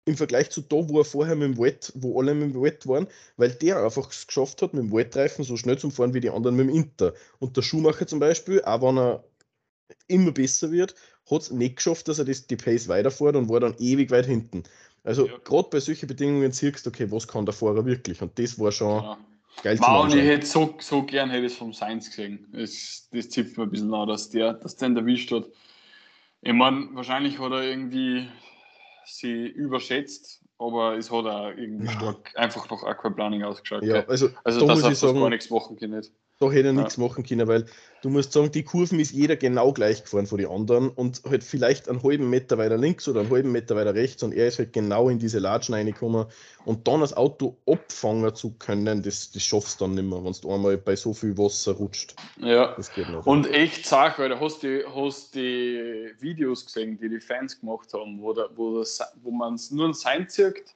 Im 0.05 0.17
Vergleich 0.17 0.49
zu 0.49 0.61
da, 0.61 0.89
wo 0.89 0.99
er 0.99 1.05
vorher 1.05 1.35
mit 1.35 1.55
dem 1.55 1.63
Wet, 1.63 1.93
wo 1.95 2.19
alle 2.19 2.33
mit 2.33 2.53
dem 2.53 2.63
Wet 2.63 2.87
waren, 2.87 3.07
weil 3.37 3.51
der 3.51 3.83
einfach 3.83 4.09
es 4.09 4.25
geschafft 4.25 4.61
hat, 4.61 4.73
mit 4.73 4.83
dem 4.83 4.91
Wetreifen 4.91 5.45
so 5.45 5.55
schnell 5.55 5.77
zu 5.77 5.89
fahren 5.89 6.13
wie 6.13 6.21
die 6.21 6.31
anderen 6.31 6.55
mit 6.55 6.67
dem 6.67 6.75
Inter. 6.75 7.13
Und 7.39 7.55
der 7.55 7.61
Schuhmacher 7.61 8.07
zum 8.07 8.19
Beispiel, 8.19 8.63
auch 8.63 8.81
wenn 8.81 8.97
er 8.97 9.23
immer 10.07 10.31
besser 10.31 10.71
wird, 10.71 10.95
hat 11.29 11.41
es 11.41 11.51
nicht 11.51 11.77
geschafft, 11.77 12.07
dass 12.07 12.19
er 12.19 12.25
das, 12.25 12.47
die 12.47 12.55
Pace 12.55 12.87
weiterfährt 12.87 13.35
und 13.35 13.49
war 13.49 13.59
dann 13.59 13.75
ewig 13.79 14.11
weit 14.11 14.25
hinten. 14.25 14.63
Also 15.03 15.27
Ja. 15.27 15.37
gerade 15.43 15.69
bei 15.69 15.79
solchen 15.79 16.07
Bedingungen 16.07 16.51
siehst 16.51 16.85
du, 16.85 16.89
okay, 16.89 17.09
was 17.11 17.27
kann 17.27 17.45
der 17.45 17.53
Fahrer 17.53 17.85
wirklich? 17.85 18.21
Und 18.21 18.37
das 18.37 18.59
war 18.59 18.71
schon 18.71 19.03
ja. 19.03 19.17
geil 19.63 19.77
zu 19.77 19.83
Wow, 19.83 20.03
und 20.05 20.15
ich 20.15 20.25
hätte 20.25 20.45
so, 20.45 20.75
so 20.79 21.03
gern 21.03 21.29
hätte 21.29 21.45
ich 21.45 21.53
es 21.53 21.57
vom 21.57 21.73
Sainz 21.73 22.09
gesehen. 22.09 22.47
Das, 22.51 23.07
das 23.11 23.29
zipft 23.29 23.57
mir 23.57 23.63
ein 23.63 23.69
bisschen 23.69 23.93
an, 23.93 24.07
dass 24.07 24.29
der, 24.29 24.53
dass 24.53 24.75
der 24.75 24.89
erwischt 24.89 25.31
hat. 25.31 25.45
Ich 26.41 26.53
meine, 26.53 26.89
wahrscheinlich 26.93 27.39
hat 27.39 27.51
er 27.51 27.63
irgendwie 27.63 28.27
sie 29.05 29.47
überschätzt, 29.47 30.41
aber 30.59 30.97
es 30.97 31.09
hat 31.11 31.25
auch 31.25 31.49
irgendwie 31.49 31.85
Ja. 31.85 31.91
stark 31.93 32.33
einfach 32.35 32.69
nach 32.69 32.83
Aquaplaning 32.83 33.43
ausgeschaut. 33.43 33.83
Ja, 33.83 34.05
also, 34.07 34.29
Also, 34.43 34.61
da 34.61 34.65
dass 34.67 34.75
muss 34.75 34.83
er 34.83 34.91
ich 34.91 34.97
fast 34.97 35.13
gar 35.13 35.13
sagen, 35.13 35.29
nichts 35.29 35.49
machen 35.49 35.77
kann. 35.77 36.01
Da 36.39 36.51
hätte 36.51 36.67
er 36.67 36.73
Ja. 36.73 36.81
nichts 36.81 36.97
machen 36.97 37.23
können, 37.23 37.47
weil 37.47 37.65
du 38.03 38.09
musst 38.09 38.31
sagen, 38.31 38.51
die 38.51 38.63
Kurven 38.63 38.99
ist 38.99 39.11
jeder 39.11 39.35
genau 39.35 39.73
gleich 39.73 40.03
gefahren 40.03 40.27
von 40.27 40.37
den 40.37 40.47
anderen 40.47 40.89
und 40.89 41.23
halt 41.27 41.43
vielleicht 41.43 41.89
einen 41.89 42.03
halben 42.03 42.29
Meter 42.29 42.59
weiter 42.59 42.77
links 42.77 43.07
oder 43.07 43.21
einen 43.21 43.31
halben 43.31 43.51
Meter 43.51 43.75
weiter 43.75 43.95
rechts 43.95 44.21
und 44.21 44.33
er 44.33 44.47
ist 44.47 44.59
halt 44.59 44.71
genau 44.71 45.09
in 45.09 45.17
diese 45.17 45.39
Latschen 45.39 45.73
reingekommen 45.73 46.27
und 46.65 46.87
dann 46.87 47.01
das 47.01 47.17
Auto 47.17 47.57
abfangen 47.65 48.35
zu 48.35 48.51
können, 48.59 49.01
das, 49.01 49.31
das 49.31 49.41
schaffst 49.41 49.81
du 49.81 49.85
dann 49.85 49.95
nicht 49.95 50.03
mehr, 50.05 50.23
wenn 50.23 50.33
du 50.39 50.53
einmal 50.53 50.77
bei 50.77 50.95
so 50.95 51.11
viel 51.13 51.35
Wasser 51.39 51.71
rutscht. 51.73 52.15
Ja. 52.39 52.75
Das 52.75 52.93
geht 52.93 53.09
nicht. 53.09 53.25
Und 53.25 53.51
echt 53.51 53.87
Sache, 53.87 54.23
Alter. 54.23 54.39
Hast 54.39 54.61
du 54.61 54.83
hast 54.93 55.33
die 55.33 56.11
Videos 56.19 56.65
gesehen, 56.65 56.99
die 56.99 57.09
die 57.09 57.19
Fans 57.19 57.59
gemacht 57.59 57.91
haben, 57.93 58.21
wo, 58.21 58.33
der, 58.33 58.49
wo, 58.55 58.77
das, 58.77 59.01
wo 59.23 59.31
man 59.31 59.59
nur 59.71 59.85
einen 59.85 59.93
Sein 59.95 60.29
zieht, 60.29 60.75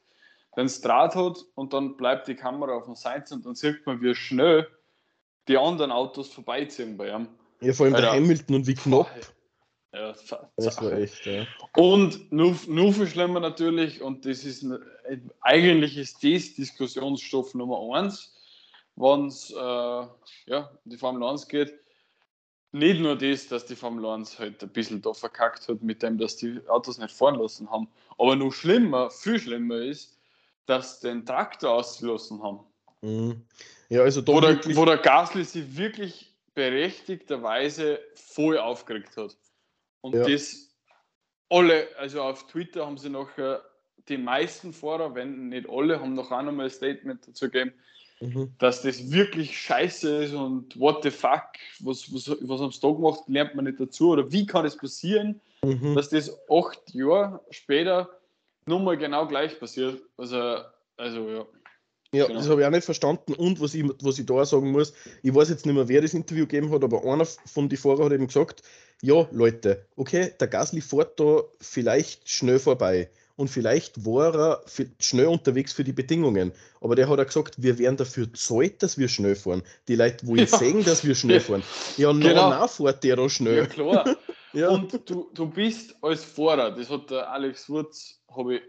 dann 0.56 0.66
das 0.66 0.82
Draht 0.82 1.16
hat 1.16 1.46
und 1.54 1.72
dann 1.74 1.96
bleibt 1.98 2.28
die 2.28 2.36
Kamera 2.36 2.74
auf 2.74 2.86
dem 2.86 2.96
Sein 2.96 3.24
und 3.30 3.46
dann 3.46 3.54
sieht 3.54 3.86
man, 3.86 4.02
wie 4.02 4.16
schnell 4.16 4.68
die 5.52 5.58
anderen 5.58 5.92
Autos 5.92 6.30
vorbeiziehen 6.30 6.98
bei 6.98 7.14
ihm. 7.14 7.28
Ja, 7.60 7.74
vor 7.74 7.86
allem 7.86 7.96
der 7.96 8.12
Alter. 8.12 8.24
Hamilton 8.24 8.56
und 8.56 8.68
wie 8.68 8.74
knapp, 8.74 9.08
Ja, 9.94 10.14
das 10.56 10.82
war 10.82 10.94
echt, 10.94 11.26
ja. 11.26 11.46
Und 11.76 12.32
nur, 12.32 12.56
nur 12.68 12.94
viel 12.94 13.08
schlimmer 13.08 13.42
natürlich, 13.42 14.02
und 14.02 14.26
das 14.26 14.46
ist 14.46 14.66
eigentlich 15.42 15.98
ist 15.98 16.24
das 16.24 16.56
Diskussionsstoff 16.56 17.54
Nummer 17.54 17.96
eins, 17.96 18.34
wenn 18.96 19.28
es 19.28 19.52
äh, 19.52 19.56
ja, 19.56 20.72
um 20.86 20.92
die 20.92 20.98
Formel 20.98 21.24
1 21.24 21.48
geht. 21.48 21.74
Nicht 22.72 23.02
nur 23.02 23.18
das, 23.18 23.50
dass 23.50 23.66
die 23.66 23.76
Formel 23.76 24.06
1 24.06 24.40
halt 24.40 24.64
ein 24.64 24.70
bisschen 24.70 25.02
da 25.02 25.14
verkackt 25.14 25.68
hat, 25.68 25.82
mit 25.82 26.02
dem, 26.02 26.18
dass 26.18 26.38
die 26.38 26.62
Autos 26.70 26.98
nicht 26.98 27.14
fahren 27.14 27.36
lassen 27.36 27.70
haben. 27.70 27.90
Aber 28.18 28.38
noch 28.38 28.52
schlimmer, 28.54 29.10
viel 29.10 29.40
schlimmer 29.40 29.76
ist, 29.76 30.18
dass 30.68 31.02
den 31.02 31.26
Traktor 31.26 31.72
ausgelassen 31.72 32.42
haben. 32.42 32.62
Mhm. 33.02 33.42
Ja, 33.90 34.04
also 34.04 34.26
wo, 34.26 34.40
der, 34.40 34.64
wo 34.76 34.86
der 34.86 34.98
Gasly 34.98 35.44
sich 35.44 35.76
wirklich 35.76 36.34
berechtigterweise 36.54 38.00
voll 38.16 38.58
aufgeregt 38.58 39.18
hat. 39.18 39.36
Und 40.02 40.16
ja. 40.16 40.28
das 40.28 40.70
alle, 41.50 41.88
also 41.98 42.22
auf 42.22 42.48
Twitter 42.48 42.86
haben 42.86 42.98
sie 42.98 43.10
noch 43.10 43.38
äh, 43.38 43.58
die 44.08 44.18
meisten 44.18 44.74
Fahrer, 44.74 45.14
wenn 45.16 45.50
nicht 45.50 45.70
alle, 45.70 46.00
haben 46.00 46.14
noch 46.14 46.32
auch 46.32 46.42
nochmal 46.42 46.68
ein 46.68 46.72
Statement 46.72 47.28
dazu 47.28 47.50
gegeben, 47.50 47.74
mhm. 48.22 48.54
dass 48.58 48.82
das 48.82 49.12
wirklich 49.12 49.60
scheiße 49.60 50.24
ist 50.24 50.34
und 50.34 50.80
what 50.80 51.04
the 51.04 51.12
fuck, 51.12 51.54
was, 51.80 52.12
was, 52.14 52.30
was 52.42 52.62
haben 52.62 52.72
sie 52.72 52.80
da 52.80 52.92
gemacht, 52.92 53.22
lernt 53.28 53.56
man 53.56 53.66
nicht 53.66 53.80
dazu 53.80 54.12
oder 54.12 54.32
wie 54.32 54.46
kann 54.46 54.66
es 54.66 54.78
passieren, 54.78 55.42
mhm. 55.64 55.96
dass 55.96 56.10
das 56.10 56.32
acht 56.50 56.94
Jahre 56.94 57.42
später 57.50 58.10
nochmal 58.66 58.98
genau 58.98 59.28
gleich 59.28 59.60
passiert. 59.60 60.02
Also, 60.18 60.60
also 60.98 61.30
ja. 61.30 61.46
Ja, 62.14 62.28
genau. 62.28 62.40
das 62.40 62.50
habe 62.50 62.62
ich 62.62 62.68
auch 62.68 62.72
nicht 62.72 62.84
verstanden. 62.84 63.34
Und 63.34 63.62
was 63.62 63.74
ich, 63.74 63.86
was 64.02 64.20
ich 64.20 64.26
da 64.26 64.44
sagen 64.46 64.72
muss, 64.72 64.94
ich 65.24 65.34
weiß 65.34 65.50
jetzt 65.50 65.66
nicht 65.66 65.76
mehr, 65.76 65.88
wer 65.88 66.02
das 66.02 66.14
Interview 66.14 66.46
gegeben 66.46 66.72
hat, 66.72 66.84
aber 66.84 67.04
einer 67.06 67.26
von 67.26 67.70
den 67.70 67.78
Fahrern 67.78 68.06
hat 68.06 68.12
eben 68.12 68.28
gesagt, 68.28 68.64
ja, 69.02 69.28
Leute, 69.32 69.86
okay, 69.96 70.32
der 70.40 70.48
Gasly 70.48 70.82
fährt 70.82 71.20
da 71.20 71.44
vielleicht 71.60 72.30
schnell 72.30 72.60
vorbei 72.60 73.10
und 73.36 73.48
vielleicht 73.48 74.06
war 74.06 74.36
er 74.36 74.64
schnell 75.00 75.28
unterwegs 75.28 75.74
für 75.74 75.84
die 75.84 75.94
Bedingungen. 75.94 76.52
Aber 76.82 76.96
der 76.96 77.10
hat 77.10 77.20
auch 77.20 77.26
gesagt, 77.26 77.56
wir 77.58 77.80
werden 77.80 77.98
dafür 77.98 78.32
zahlt, 78.34 78.84
dass 78.84 78.98
wir 78.98 79.08
schnell 79.08 79.36
fahren. 79.36 79.64
Die 79.88 79.96
Leute 79.96 80.28
wollen 80.28 80.40
ja. 80.40 80.58
sehen, 80.58 80.84
dass 80.84 81.06
wir 81.06 81.16
schnell 81.16 81.40
fahren. 81.40 81.64
Ja, 81.98 82.12
genau. 82.12 82.50
na, 82.50 82.68
fährt 82.68 83.04
der 83.04 83.16
da 83.16 83.30
schnell. 83.30 83.58
Ja, 83.58 83.66
klar. 83.66 84.18
ja. 84.54 84.70
Und 84.70 85.10
du, 85.10 85.32
du 85.34 85.50
bist 85.50 85.96
als 86.02 86.24
Fahrer, 86.24 86.72
das 86.72 86.90
hat 86.90 87.10
der 87.10 87.32
Alex 87.32 87.70
Wurz, 87.70 88.20
habe 88.36 88.58
ich 88.58 88.62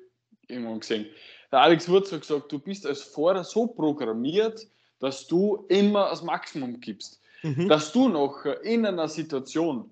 irgendwann 0.48 0.80
gesehen, 0.80 1.06
der 1.52 1.60
Alex 1.60 1.88
Wurz 1.88 2.10
hat 2.10 2.22
gesagt, 2.22 2.50
du 2.50 2.58
bist 2.58 2.86
als 2.86 3.02
Fahrer 3.02 3.44
so 3.44 3.66
programmiert, 3.66 4.66
dass 4.98 5.26
du 5.26 5.66
immer 5.68 6.08
das 6.08 6.22
Maximum 6.22 6.80
gibst. 6.80 7.20
Mhm. 7.42 7.68
Dass 7.68 7.92
du 7.92 8.08
noch 8.08 8.44
in 8.62 8.86
einer 8.86 9.08
Situation, 9.08 9.90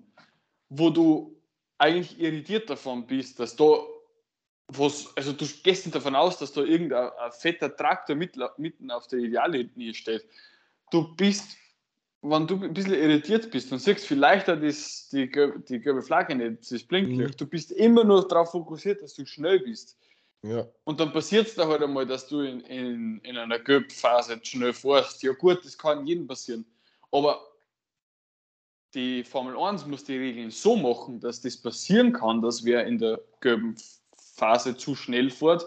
wo 0.69 0.89
du 0.89 1.35
eigentlich 1.77 2.19
irritiert 2.19 2.69
davon 2.69 3.05
bist, 3.05 3.39
dass 3.39 3.55
da 3.55 3.65
was, 4.77 5.11
also 5.17 5.33
du 5.33 5.45
gehst 5.63 5.85
nicht 5.85 5.95
davon 5.95 6.15
aus, 6.15 6.37
dass 6.37 6.53
da 6.53 6.61
irgendein 6.61 7.09
fetter 7.31 7.75
Traktor 7.75 8.15
mit, 8.15 8.37
mitten 8.57 8.89
auf 8.89 9.07
der 9.07 9.19
Ideallinie 9.19 9.93
steht. 9.93 10.25
Du 10.91 11.13
bist, 11.15 11.57
wenn 12.21 12.47
du 12.47 12.63
ein 12.63 12.73
bisschen 12.73 12.93
irritiert 12.93 13.51
bist 13.51 13.71
und 13.71 13.79
siehst 13.79 14.07
vielleicht 14.07 14.49
auch 14.49 14.59
das, 14.59 15.09
die, 15.09 15.29
die 15.67 15.79
gelbe 15.79 16.01
Flagge 16.01 16.35
nicht, 16.35 16.71
das 16.71 16.83
Blinklicht, 16.83 17.33
mhm. 17.33 17.37
du 17.37 17.45
bist 17.47 17.71
immer 17.71 18.03
nur 18.03 18.25
darauf 18.27 18.51
fokussiert, 18.51 19.01
dass 19.01 19.13
du 19.15 19.25
schnell 19.25 19.59
bist. 19.59 19.97
Ja. 20.43 20.67
Und 20.85 20.99
dann 20.99 21.13
passiert 21.13 21.47
es 21.47 21.55
da 21.55 21.67
halt 21.67 21.83
einmal, 21.83 22.05
dass 22.05 22.27
du 22.27 22.41
in, 22.41 22.61
in, 22.61 23.19
in 23.19 23.37
einer 23.37 23.59
Gelbphase 23.59 24.39
schnell 24.41 24.73
fährst. 24.73 25.21
Ja 25.21 25.33
gut, 25.33 25.63
das 25.63 25.77
kann 25.77 26.07
jedem 26.07 26.27
passieren. 26.27 26.65
Aber 27.11 27.39
die 28.93 29.23
Formel 29.23 29.57
1 29.57 29.85
muss 29.85 30.03
die 30.03 30.17
Regeln 30.17 30.51
so 30.51 30.75
machen, 30.75 31.19
dass 31.19 31.41
das 31.41 31.57
passieren 31.57 32.11
kann, 32.13 32.41
dass 32.41 32.65
wer 32.65 32.85
in 32.85 32.97
der 32.97 33.21
gelben 33.39 33.75
Phase 34.35 34.75
zu 34.75 34.95
schnell 34.95 35.29
fährt, 35.29 35.65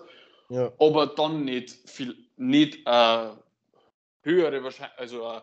ja. 0.49 0.73
aber 0.79 1.07
dann 1.07 1.45
nicht 1.45 1.71
viel, 1.89 2.17
nicht 2.37 2.87
eine 2.87 3.39
höhere 4.23 4.63
Wahrscheinlichkeit, 4.65 4.99
also 4.99 5.27
eine, 5.27 5.43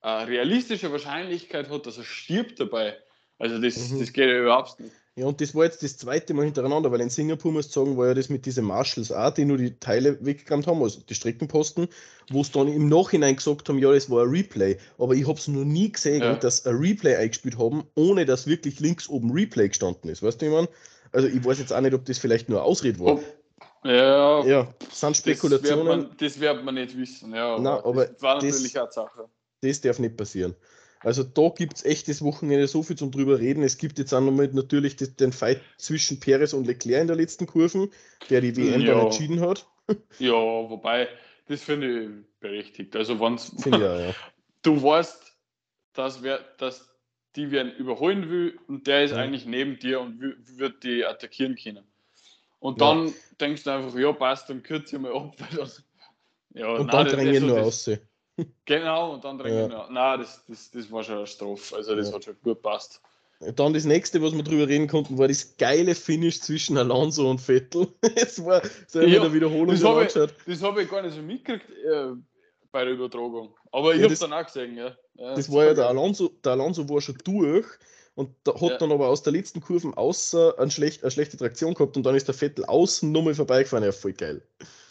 eine, 0.00 0.28
realistische 0.28 0.90
Wahrscheinlichkeit 0.90 1.68
hat, 1.68 1.86
dass 1.86 1.98
er 1.98 2.04
stirbt 2.04 2.58
dabei. 2.58 2.96
Also 3.38 3.60
das, 3.60 3.90
mhm. 3.90 4.00
das 4.00 4.12
geht 4.12 4.28
ja 4.28 4.40
überhaupt 4.40 4.80
nicht. 4.80 4.94
Ja, 5.20 5.26
und 5.26 5.38
das 5.42 5.54
war 5.54 5.64
jetzt 5.64 5.82
das 5.82 5.98
zweite 5.98 6.32
Mal 6.32 6.46
hintereinander, 6.46 6.90
weil 6.90 7.02
in 7.02 7.10
Singapur, 7.10 7.52
muss 7.52 7.66
ich 7.66 7.72
sagen, 7.72 7.98
war 7.98 8.06
ja 8.06 8.14
das 8.14 8.30
mit 8.30 8.46
diesen 8.46 8.64
Marshals 8.64 9.12
auch, 9.12 9.28
die 9.28 9.44
nur 9.44 9.58
die 9.58 9.78
Teile 9.78 10.16
weggekramt 10.24 10.66
haben, 10.66 10.82
also 10.82 11.02
die 11.02 11.14
Streckenposten, 11.14 11.88
wo 12.30 12.40
es 12.40 12.50
dann 12.52 12.68
im 12.68 12.88
Nachhinein 12.88 13.36
gesagt 13.36 13.68
haben, 13.68 13.78
ja, 13.78 13.92
das 13.92 14.08
war 14.08 14.24
ein 14.24 14.30
Replay. 14.30 14.78
Aber 14.96 15.12
ich 15.12 15.28
habe 15.28 15.38
es 15.38 15.46
noch 15.46 15.62
nie 15.62 15.92
gesehen, 15.92 16.22
ja. 16.22 16.36
dass 16.36 16.64
ein 16.64 16.74
Replay 16.74 17.16
eingespielt 17.16 17.58
haben, 17.58 17.84
ohne 17.96 18.24
dass 18.24 18.46
wirklich 18.46 18.80
links 18.80 19.10
oben 19.10 19.30
Replay 19.30 19.68
gestanden 19.68 20.08
ist. 20.08 20.22
Weißt 20.22 20.40
du, 20.40 20.46
wie 20.46 20.50
man? 20.50 20.68
Also 21.12 21.28
ich 21.28 21.44
weiß 21.44 21.58
jetzt 21.58 21.74
auch 21.74 21.82
nicht, 21.82 21.92
ob 21.92 22.06
das 22.06 22.16
vielleicht 22.16 22.48
nur 22.48 22.62
Ausrede 22.62 22.98
war. 23.00 23.20
Ja, 23.84 24.42
ja, 24.46 24.74
sind 24.90 25.18
Spekulationen. 25.18 26.08
Das 26.18 26.40
wird 26.40 26.56
man, 26.56 26.64
man, 26.64 26.74
nicht 26.76 26.96
wissen, 26.96 27.34
ja. 27.34 27.56
Aber, 27.56 27.62
Nein, 27.62 27.80
aber 27.84 28.06
das 28.06 28.22
war 28.22 28.34
natürlich 28.36 28.72
das, 28.72 28.82
eine 28.82 28.92
Sache. 28.92 29.28
Das 29.60 29.80
darf 29.82 29.98
nicht 29.98 30.16
passieren. 30.16 30.54
Also 31.02 31.22
da 31.22 31.48
gibt 31.48 31.76
es 31.76 31.84
echt 31.84 32.08
das 32.08 32.22
Wochenende 32.22 32.66
so 32.68 32.82
viel 32.82 32.96
zum 32.96 33.10
drüber 33.10 33.38
reden. 33.38 33.62
Es 33.62 33.78
gibt 33.78 33.98
jetzt 33.98 34.12
auch 34.12 34.20
nochmal 34.20 34.48
natürlich 34.52 34.96
den 34.96 35.32
Fight 35.32 35.60
zwischen 35.78 36.20
Perez 36.20 36.52
und 36.52 36.66
Leclerc 36.66 37.00
in 37.00 37.06
der 37.06 37.16
letzten 37.16 37.46
Kurve, 37.46 37.88
der 38.28 38.42
die 38.42 38.56
WM 38.56 38.82
ja. 38.82 38.94
dann 38.94 39.06
entschieden 39.06 39.40
hat. 39.40 39.66
Ja, 40.20 40.30
wobei, 40.30 41.08
das 41.48 41.64
finde 41.64 42.04
ich 42.04 42.10
berechtigt. 42.38 42.94
Also 42.94 43.18
wenn 43.18 43.40
ja, 43.72 44.00
ja. 44.06 44.14
du 44.62 44.80
weißt, 44.80 45.36
dass, 45.94 46.22
wer, 46.22 46.38
dass 46.58 46.88
die 47.34 47.50
werden 47.50 47.72
überholen 47.72 48.30
will 48.30 48.56
und 48.68 48.86
der 48.86 49.02
ist 49.02 49.10
ja. 49.10 49.16
eigentlich 49.16 49.46
neben 49.46 49.80
dir 49.80 50.00
und 50.00 50.20
wird 50.20 50.84
die 50.84 51.04
attackieren 51.04 51.56
können. 51.56 51.84
Und 52.60 52.80
dann 52.80 53.12
denkst 53.40 53.64
du 53.64 53.70
einfach, 53.70 53.98
ja, 53.98 54.12
passt, 54.12 54.48
dann 54.50 54.62
kürze 54.62 54.94
ich 54.94 55.02
mal 55.02 55.12
ab. 55.12 55.34
ja, 56.54 56.68
und 56.68 56.86
nein, 56.86 57.06
dann 57.06 57.08
drängen 57.08 57.46
nur 57.46 57.62
aus. 57.62 57.90
Genau, 58.64 59.14
und 59.14 59.24
dann 59.24 59.38
drängen 59.38 59.70
ja. 59.70 59.88
Nein, 59.90 60.20
das, 60.20 60.44
das, 60.46 60.70
das 60.70 60.90
war 60.92 61.02
schon 61.02 61.18
eine 61.18 61.26
Strophe. 61.26 61.76
Also 61.76 61.94
das 61.94 62.08
ja. 62.08 62.14
hat 62.14 62.24
schon 62.24 62.36
gut 62.42 62.62
passt. 62.62 63.00
Dann 63.56 63.72
das 63.72 63.86
nächste, 63.86 64.20
was 64.20 64.34
wir 64.34 64.42
drüber 64.42 64.68
reden 64.68 64.86
konnten, 64.86 65.16
war 65.16 65.26
das 65.26 65.56
geile 65.56 65.94
Finish 65.94 66.42
zwischen 66.42 66.76
Alonso 66.76 67.30
und 67.30 67.40
Vettel. 67.40 67.88
Es 68.14 68.44
war 68.44 68.60
so 68.86 69.00
ja, 69.00 69.22
eine 69.22 69.32
Wiederholung 69.32 69.68
das 69.68 69.82
habe 69.82 70.04
ich, 70.04 70.12
das 70.12 70.62
hab 70.62 70.78
ich 70.78 70.90
gar 70.90 71.00
nicht 71.00 71.14
so 71.14 71.22
mitgekriegt 71.22 71.70
äh, 71.70 72.12
bei 72.70 72.84
der 72.84 72.94
Übertragung. 72.94 73.54
Aber 73.72 73.92
ich 73.92 73.98
ja, 73.98 74.04
habe 74.04 74.12
es 74.12 74.20
dann 74.20 74.34
auch 74.34 74.44
gesehen, 74.44 74.76
ja. 74.76 74.88
ja 75.14 75.34
das, 75.34 75.46
das 75.46 75.52
war 75.52 75.64
ja 75.64 75.74
der 75.74 75.88
Alonso, 75.88 76.28
der 76.44 76.52
Alonso 76.52 76.86
war 76.88 77.00
schon 77.00 77.16
durch 77.24 77.66
und 78.14 78.34
da 78.44 78.52
hat 78.52 78.60
ja. 78.60 78.76
dann 78.76 78.92
aber 78.92 79.08
aus 79.08 79.22
der 79.22 79.32
letzten 79.32 79.62
Kurve 79.62 79.96
außer 79.96 80.58
eine, 80.58 80.70
schlecht, 80.70 81.02
eine 81.02 81.10
schlechte 81.10 81.38
Traktion 81.38 81.72
gehabt 81.72 81.96
und 81.96 82.04
dann 82.04 82.14
ist 82.14 82.28
der 82.28 82.34
Vettel 82.34 82.66
außen 82.66 83.10
nochmal 83.10 83.34
vorbeigefahren. 83.34 83.84
Ja, 83.84 83.92
voll 83.92 84.12
geil. 84.12 84.42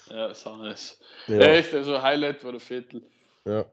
Ja, 0.09 0.33
so 0.33 0.55
nice. 0.55 0.97
Echt, 1.27 1.71
also 1.75 2.01
Highlight 2.01 2.43
war 2.43 2.53
der 2.53 2.61
Vettel. 2.61 3.03
Ja. 3.49 3.65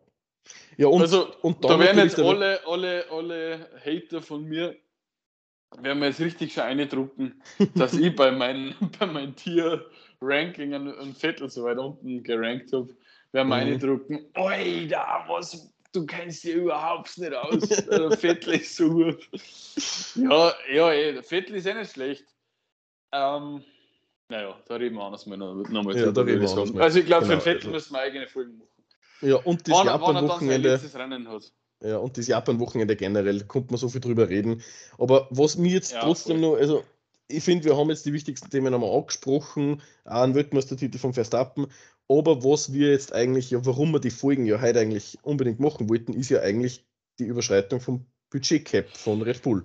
Ja, 0.77 0.89
und, 0.89 1.01
also, 1.01 1.35
und 1.43 1.65
da 1.65 1.79
werden 1.79 1.99
jetzt 1.99 2.19
alle, 2.19 2.61
alle, 2.67 3.05
alle 3.11 3.69
Hater 3.85 4.23
von 4.23 4.45
mir, 4.45 4.77
werden 5.79 6.01
wir 6.01 6.09
jetzt 6.09 6.21
richtig 6.21 6.53
schon 6.53 6.65
eindrucken, 6.65 7.43
dass 7.75 7.95
ich 7.95 8.15
bei 8.15 8.31
meinem 8.31 8.75
bei 8.99 9.07
mein 9.07 9.35
Tier-Ranking 9.35 10.75
ein 10.75 11.15
Vettel 11.15 11.51
so 11.51 11.65
weit 11.65 11.79
unten 11.79 12.23
gerankt 12.23 12.73
habe. 12.73 12.95
Werden 13.33 13.49
wir 13.49 13.57
mhm. 13.57 13.73
eindrucken, 13.73 14.27
Alter, 14.35 15.25
was, 15.29 15.73
du 15.93 16.07
kennst 16.07 16.45
dich 16.45 16.55
überhaupt 16.55 17.19
nicht 17.19 17.35
aus. 17.35 17.69
Vettel 18.21 18.55
ist 18.55 18.77
so 18.77 18.89
gut. 18.89 19.29
Ja, 20.15 20.55
ja, 20.73 20.93
ey, 20.93 21.15
der 21.15 21.23
Vettel 21.23 21.57
ist 21.57 21.67
eh 21.67 21.75
nicht 21.75 21.93
schlecht. 21.93 22.25
Ähm, 23.13 23.65
naja, 24.29 24.59
da 24.67 24.77
reden 24.77 24.97
wir 24.97 25.05
anders 25.05 25.27
mal 25.27 25.37
noch, 25.37 25.55
noch 25.55 25.85
mal 25.85 25.97
ja, 25.97 26.07
also 26.07 26.99
ich 26.99 27.07
glaube, 27.07 27.27
genau. 27.27 27.27
für 27.27 27.27
den 27.27 27.41
Vettel 27.41 27.71
müssen 27.71 27.95
wir 27.95 28.01
eigene 28.01 28.27
Folgen 28.27 28.59
machen. 28.59 28.76
Ja, 29.21 29.37
und 29.37 29.69
das 29.69 29.85
Japan-Wochenende. 29.85 30.81
Ja, 31.83 31.99
und 31.99 32.17
das 32.17 32.27
Japan-Wochenende 32.27 32.97
generell, 32.97 33.45
kommt 33.45 33.71
man 33.71 33.79
so 33.79 33.89
viel 33.89 34.01
drüber 34.01 34.29
reden. 34.29 34.63
Aber 34.99 35.29
was 35.31 35.57
mir 35.57 35.73
jetzt 35.73 35.93
ja, 35.93 36.01
trotzdem 36.01 36.41
voll. 36.41 36.51
noch, 36.51 36.57
also 36.57 36.85
ich 37.29 37.45
finde, 37.45 37.65
wir 37.65 37.77
haben 37.77 37.91
jetzt 37.91 38.07
die 38.07 38.13
wichtigsten 38.13 38.51
Themen 38.51 38.73
einmal 38.73 38.97
angesprochen, 38.97 39.83
auch 40.05 40.23
ein 40.23 40.35
Weltmeistertitel 40.35 40.99
von 40.99 41.13
Verstappen. 41.13 41.67
Aber 42.09 42.45
was 42.45 42.73
wir 42.73 42.91
jetzt 42.91 43.13
eigentlich, 43.13 43.51
ja, 43.51 43.65
warum 43.67 43.93
wir 43.93 44.01
die 44.01 44.11
Folgen 44.11 44.47
ja 44.47 44.61
heute 44.61 44.81
eigentlich 44.81 45.19
unbedingt 45.23 45.61
machen 45.61 45.89
wollten, 45.89 46.13
ist 46.13 46.31
ja 46.31 46.41
eigentlich 46.41 46.85
die 47.19 47.25
Überschreitung 47.25 47.81
vom 47.81 48.07
Budget-Cap 48.31 48.89
von 48.97 49.23
Red 49.23 49.43
Bull. 49.43 49.65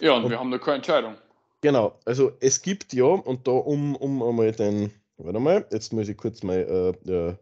Ja, 0.00 0.14
und, 0.14 0.24
und, 0.24 0.30
wir 0.30 0.38
haben 0.38 0.50
da 0.50 0.58
keine 0.58 0.76
Entscheidung. 0.76 1.16
Genau, 1.60 1.98
also 2.04 2.32
es 2.40 2.62
gibt 2.62 2.92
ja, 2.92 3.04
und 3.04 3.46
da 3.46 3.52
um, 3.52 3.96
um 3.96 4.22
einmal 4.22 4.52
den, 4.52 4.92
warte 5.16 5.40
mal, 5.40 5.66
jetzt 5.72 5.92
muss 5.92 6.08
ich 6.08 6.16
kurz 6.16 6.42
mal 6.42 6.58
äh, 7.06 7.10
äh, 7.10 7.36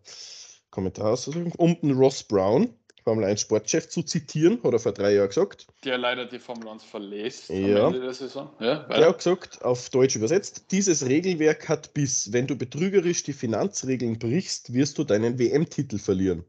Kommentar 0.73 1.13
aussuchen, 1.13 1.53
um 1.59 1.81
den 1.81 1.93
Ross 1.93 2.25
Brown, 2.25 2.75
Formel 3.05 3.25
1 3.25 3.43
Sportchef, 3.43 3.89
zu 3.89 4.03
zitieren, 4.03 4.61
hat 4.65 4.73
er 4.73 4.79
vor 4.81 4.93
drei 4.93 5.15
Jahren 5.15 5.29
gesagt. 5.29 5.67
Der 5.85 5.99
leider 5.99 6.25
die 6.25 6.39
Formel 6.39 6.69
1 6.69 6.83
verlässt 6.83 7.51
ja. 7.51 7.87
am 7.87 7.95
Ende 7.95 8.01
der 8.01 8.15
Saison. 8.15 8.51
Ja, 8.59 8.83
der 8.85 9.09
hat 9.09 9.19
gesagt, 9.19 9.63
auf 9.63 9.91
Deutsch 9.91 10.17
übersetzt, 10.17 10.67
dieses 10.73 11.07
Regelwerk 11.07 11.69
hat 11.69 11.95
bis, 11.95 12.33
wenn 12.33 12.47
du 12.47 12.57
betrügerisch 12.57 13.23
die 13.23 13.33
Finanzregeln 13.33 14.19
brichst, 14.19 14.73
wirst 14.73 14.99
du 14.99 15.05
deinen 15.05 15.39
WM-Titel 15.39 15.99
verlieren. 15.99 16.45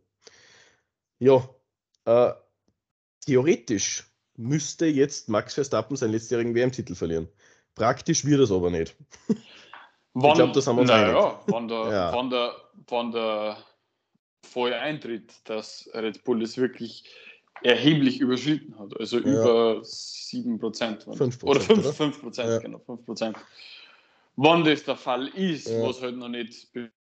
Ja, 1.19 1.47
äh, 2.05 2.33
theoretisch 3.25 4.05
müsste 4.36 4.86
jetzt 4.86 5.29
Max 5.29 5.53
Verstappen 5.53 5.95
seinen 5.95 6.12
letztjährigen 6.12 6.55
WM-Titel 6.55 6.95
verlieren. 6.95 7.27
Praktisch 7.75 8.25
wird 8.25 8.39
es 8.39 8.51
aber 8.51 8.69
nicht. 8.69 8.95
Wann, 10.13 10.31
ich 10.31 10.36
glaube, 10.36 10.53
das 10.53 10.67
haben 10.67 10.75
wir 10.77 10.81
uns 10.81 10.91
naja, 10.91 11.39
wann 11.47 11.67
der, 11.67 11.91
Ja. 11.91 12.13
wann 12.13 12.29
der, 12.29 12.55
wann 12.88 13.12
der 13.12 13.57
Fall 14.43 14.73
eintritt, 14.73 15.34
dass 15.45 15.89
Red 15.93 16.23
Bull 16.23 16.41
es 16.41 16.58
wirklich 16.58 17.03
erheblich 17.62 18.19
überschritten 18.19 18.77
hat. 18.77 18.99
Also 18.99 19.19
Ja. 19.19 19.23
über 19.23 19.84
7%. 19.84 21.08
waren- 21.08 21.17
5%, 21.17 21.43
Oder 21.49 21.60
5%, 21.62 21.79
oder? 21.79 21.93
5% 21.93 22.49
Ja. 22.49 22.58
genau, 22.60 22.79
5%. 22.79 23.38
Wann 24.36 24.63
das 24.63 24.84
der 24.84 24.95
Fall 24.95 25.27
ist, 25.29 25.67
Ja. 25.69 25.82
was 25.84 26.01
halt 26.01 26.17
noch 26.17 26.29
nicht 26.29 26.71
be 26.73 26.91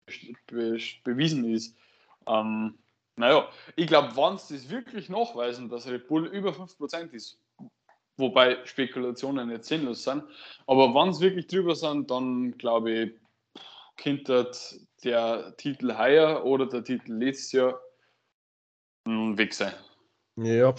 be 0.46 0.78
bewiesen 1.04 1.50
ist. 1.52 1.74
Ähm, 2.26 2.78
naja, 3.16 3.48
ich 3.76 3.86
glaube, 3.86 4.14
wenn 4.16 4.38
sie 4.38 4.54
das 4.54 4.70
wirklich 4.70 5.08
nachweisen, 5.08 5.68
dass 5.68 5.86
Red 5.88 6.06
Bull 6.08 6.26
über 6.26 6.52
5% 6.52 7.12
ist, 7.14 7.38
wobei 8.16 8.64
Spekulationen 8.66 9.48
nicht 9.48 9.64
sinnlos 9.64 10.04
sind, 10.04 10.22
aber 10.66 10.94
wenn 10.94 11.08
es 11.08 11.20
wirklich 11.20 11.46
drüber 11.46 11.74
sind, 11.74 12.10
dann 12.10 12.52
glaube 12.58 12.92
ich, 12.92 13.12
könnte 13.96 14.50
der 15.04 15.54
Titel 15.56 15.96
heuer 15.96 16.44
oder 16.44 16.66
der 16.66 16.84
Titel 16.84 17.12
letztes 17.14 17.52
Jahr 17.52 17.80
mm, 19.06 19.36
weg 19.36 19.52
sein. 19.54 19.74
Ja, 20.36 20.74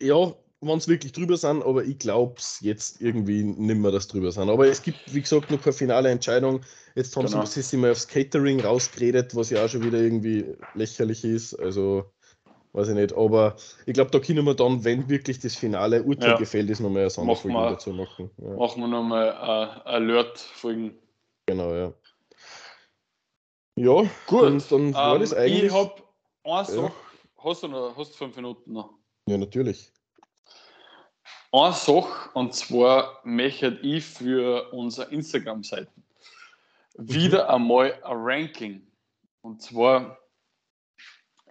ja 0.00 0.34
wenn 0.60 0.78
es 0.78 0.88
wirklich 0.88 1.12
drüber 1.12 1.36
sind, 1.36 1.62
aber 1.62 1.84
ich 1.84 1.98
glaube 1.98 2.34
es 2.38 2.58
jetzt 2.60 3.00
irgendwie 3.00 3.44
nicht 3.44 3.78
mehr, 3.78 3.92
dass 3.92 4.08
drüber 4.08 4.32
sind. 4.32 4.50
Aber 4.50 4.66
es 4.66 4.82
gibt, 4.82 4.98
wie 5.14 5.20
gesagt, 5.20 5.50
noch 5.50 5.62
keine 5.62 5.72
finale 5.72 6.10
Entscheidung. 6.10 6.62
Jetzt 6.96 7.16
haben 7.16 7.26
Genau. 7.26 7.44
sie 7.44 7.62
sich 7.62 7.78
mal 7.78 7.92
aufs 7.92 8.08
Catering 8.08 8.60
rausgeredet, 8.60 9.36
was 9.36 9.50
ja 9.50 9.64
auch 9.64 9.68
schon 9.68 9.84
wieder 9.84 9.98
irgendwie 10.00 10.56
lächerlich 10.74 11.24
ist. 11.24 11.54
Also, 11.54 12.10
weiß 12.72 12.88
ich 12.88 12.94
nicht. 12.94 13.12
Aber 13.12 13.54
ich 13.86 13.94
glaube, 13.94 14.10
da 14.10 14.18
können 14.18 14.44
wir 14.44 14.54
dann, 14.54 14.82
wenn 14.84 15.08
wirklich 15.08 15.38
das 15.38 15.54
finale 15.54 16.02
Urteil 16.02 16.30
Ja. 16.30 16.36
gefällt 16.38 16.70
ist, 16.70 16.80
nochmal 16.80 17.02
eine 17.02 17.10
Sonderfolge 17.10 17.56
dazu 17.56 17.92
machen. 17.92 18.30
Ja, 18.38 18.56
Machen 18.56 18.80
wir 18.80 18.88
nochmal 18.88 19.30
Alert-Folgen. 19.84 20.98
genau, 21.46 21.72
ja. 21.72 21.94
Ja, 23.78 24.02
Gut, 24.26 24.42
dann, 24.42 24.62
dann 24.70 24.94
war 24.94 25.14
Ähm, 25.14 25.20
das 25.20 25.34
eigentlich. 25.34 25.64
Ich 25.64 25.72
habe 25.72 25.94
eine 26.44 26.52
Ja. 26.58 26.64
Sache. 26.64 26.92
Hast 27.38 27.62
du 27.62 27.68
noch 27.68 27.96
hast 27.96 28.16
fünf 28.16 28.34
Minuten 28.36 28.72
noch? 28.72 28.94
ja, 29.26 29.38
natürlich. 29.38 29.92
Eine 31.52 31.72
Sache, 31.72 32.30
und 32.34 32.54
zwar 32.54 33.20
möchte 33.24 33.78
ich 33.82 34.04
für 34.04 34.70
unsere 34.72 35.10
Instagram-Seiten 35.10 36.04
wieder 36.98 37.48
einmal 37.48 37.92
ein 38.02 38.16
Ranking. 38.16 38.86
Und 39.40 39.62
zwar 39.62 40.18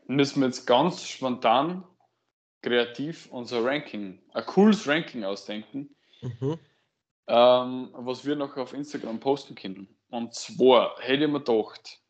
müssen 0.05 0.41
wir 0.41 0.47
jetzt 0.47 0.65
ganz 0.67 1.03
spontan, 1.03 1.83
kreativ 2.61 3.27
unser 3.31 3.63
Ranking, 3.63 4.21
ein 4.33 4.45
cooles 4.45 4.87
Ranking 4.87 5.23
ausdenken, 5.23 5.95
Mhm. 6.21 6.59
ähm, 7.27 7.89
was 7.93 8.25
wir 8.25 8.35
noch 8.35 8.55
auf 8.57 8.73
Instagram 8.73 9.19
posten 9.19 9.55
können. 9.55 9.87
Und 10.09 10.33
zwar 10.35 10.95
hätte 10.99 11.25
ich 11.25 11.29
mir 11.31 11.39
gedacht, 11.39 12.01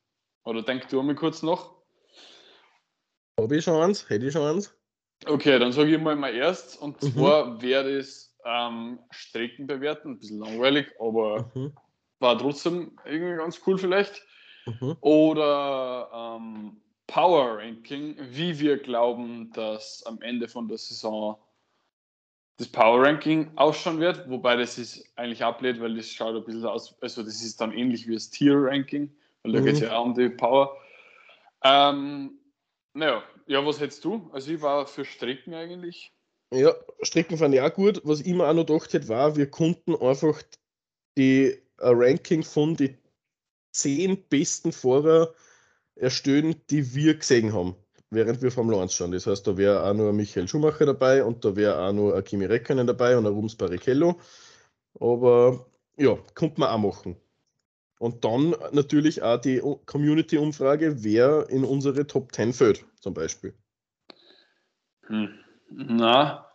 oder 0.48 0.62
denk 0.62 0.88
du 0.88 1.04
mir 1.04 1.14
kurz 1.16 1.44
noch? 1.44 1.76
Habe 3.38 3.58
ich 3.58 3.66
schon 3.66 3.82
eins? 3.82 4.10
Hätte 4.10 4.26
ich 4.28 4.34
schon 4.34 4.44
eins? 4.44 4.74
Okay, 5.26 5.60
dann 5.60 5.74
sage 5.74 5.94
ich 5.94 6.02
mal 6.02 6.16
mal 6.16 6.34
erst. 6.34 6.82
Und 6.82 7.02
Mhm. 7.02 7.12
zwar 7.12 7.62
wäre 7.62 7.98
das 7.98 8.34
ähm, 8.46 9.00
Strecken 9.12 9.68
bewerten, 9.68 10.12
ein 10.12 10.20
bisschen 10.20 10.40
langweilig, 10.40 10.88
aber 11.00 11.52
Mhm. 11.54 11.74
war 12.20 12.38
trotzdem 12.38 12.98
irgendwie 13.04 13.36
ganz 13.36 13.62
cool 13.68 13.78
vielleicht. 13.78 14.26
Mhm. 14.66 14.96
Oder 15.02 16.10
ähm, 16.14 16.82
Power 17.08 17.58
Ranking, 17.58 18.16
wie 18.18 18.58
wir 18.58 18.78
glauben, 18.78 19.52
dass 19.52 20.04
am 20.06 20.22
Ende 20.22 20.48
von 20.48 20.70
der 20.70 20.78
Saison 20.78 21.38
das 22.56 22.70
Power 22.70 23.06
Ranking 23.06 23.52
ausschauen 23.58 24.00
wird, 24.00 24.30
wobei 24.30 24.56
das 24.56 24.78
ist 24.78 25.12
eigentlich 25.16 25.44
ablehnt, 25.44 25.80
weil 25.82 25.96
das 25.96 26.10
schaut 26.10 26.36
ein 26.36 26.44
bisschen 26.44 26.66
aus, 26.66 26.98
also 27.02 27.22
das 27.22 27.44
ist 27.44 27.60
dann 27.62 27.72
ähnlich 27.72 28.08
wie 28.08 28.14
das 28.16 28.30
Tier 28.30 28.56
Ranking, 28.56 29.16
weil 29.48 29.54
da 29.54 29.60
Mhm. 29.62 29.66
geht 29.66 29.74
es 29.76 29.80
ja 29.82 29.98
auch 29.98 30.06
um 30.06 30.14
die 30.14 30.30
Power. 30.30 30.78
Ähm, 31.64 32.40
naja, 32.94 33.24
ja, 33.48 33.66
was 33.66 33.80
hättest 33.80 34.04
du? 34.04 34.30
Also 34.34 34.52
ich 34.52 34.62
war 34.62 34.86
für 34.88 35.06
Strecken 35.06 35.54
eigentlich. 35.54 36.14
Ja, 36.54 36.74
Strecken 37.02 37.38
fand 37.38 37.54
ich 37.56 37.62
auch 37.62 37.74
gut. 37.74 38.02
Was 38.04 38.22
ich 38.22 38.34
mir 38.34 38.48
auch 38.48 38.54
noch 38.54 38.66
gedacht 38.66 38.94
hätte, 38.94 39.08
war, 39.08 39.36
wir 39.36 39.50
konnten 39.50 39.96
einfach 39.96 40.42
die 41.18 41.58
ein 41.80 41.96
Ranking 41.96 42.44
von 42.44 42.76
den 42.76 42.98
zehn 43.72 44.24
besten 44.30 44.72
Fahrer 44.72 45.34
erstellen, 45.96 46.56
die 46.70 46.96
wir 46.96 47.16
gesehen 47.16 47.54
haben, 47.54 47.76
während 48.10 48.42
wir 48.42 48.52
Formel 48.52 48.80
1 48.80 48.94
schauen. 48.94 49.12
Das 49.12 49.28
heißt, 49.28 49.46
da 49.46 49.58
wäre 49.58 49.84
auch 49.84 49.94
noch 49.94 50.10
ein 50.10 50.16
Michael 50.16 50.48
Schumacher 50.48 50.86
dabei 50.86 51.24
und 51.24 51.44
da 51.46 51.56
wäre 51.56 51.80
auch 51.88 51.94
noch 51.94 52.14
ein 52.14 52.24
Kimi 52.24 52.46
Räikkönen 52.46 52.88
dabei 52.88 53.18
und 53.18 53.26
ein 53.26 53.34
Rubens 53.34 53.56
Barrichello. 53.56 54.20
Aber 55.00 55.68
ja, 55.98 56.18
konnte 56.34 56.60
man 56.60 56.70
auch 56.70 56.78
machen. 56.78 57.18
Und 58.00 58.24
dann 58.24 58.56
natürlich 58.72 59.24
auch 59.24 59.42
die 59.42 59.60
Community-Umfrage, 59.86 61.04
wer 61.04 61.50
in 61.50 61.64
unsere 61.64 62.06
Top 62.06 62.32
10 62.34 62.54
fällt, 62.54 62.86
zum 63.00 63.14
Beispiel. 63.14 63.54
Hm. 65.08 65.30
Na, 65.70 66.48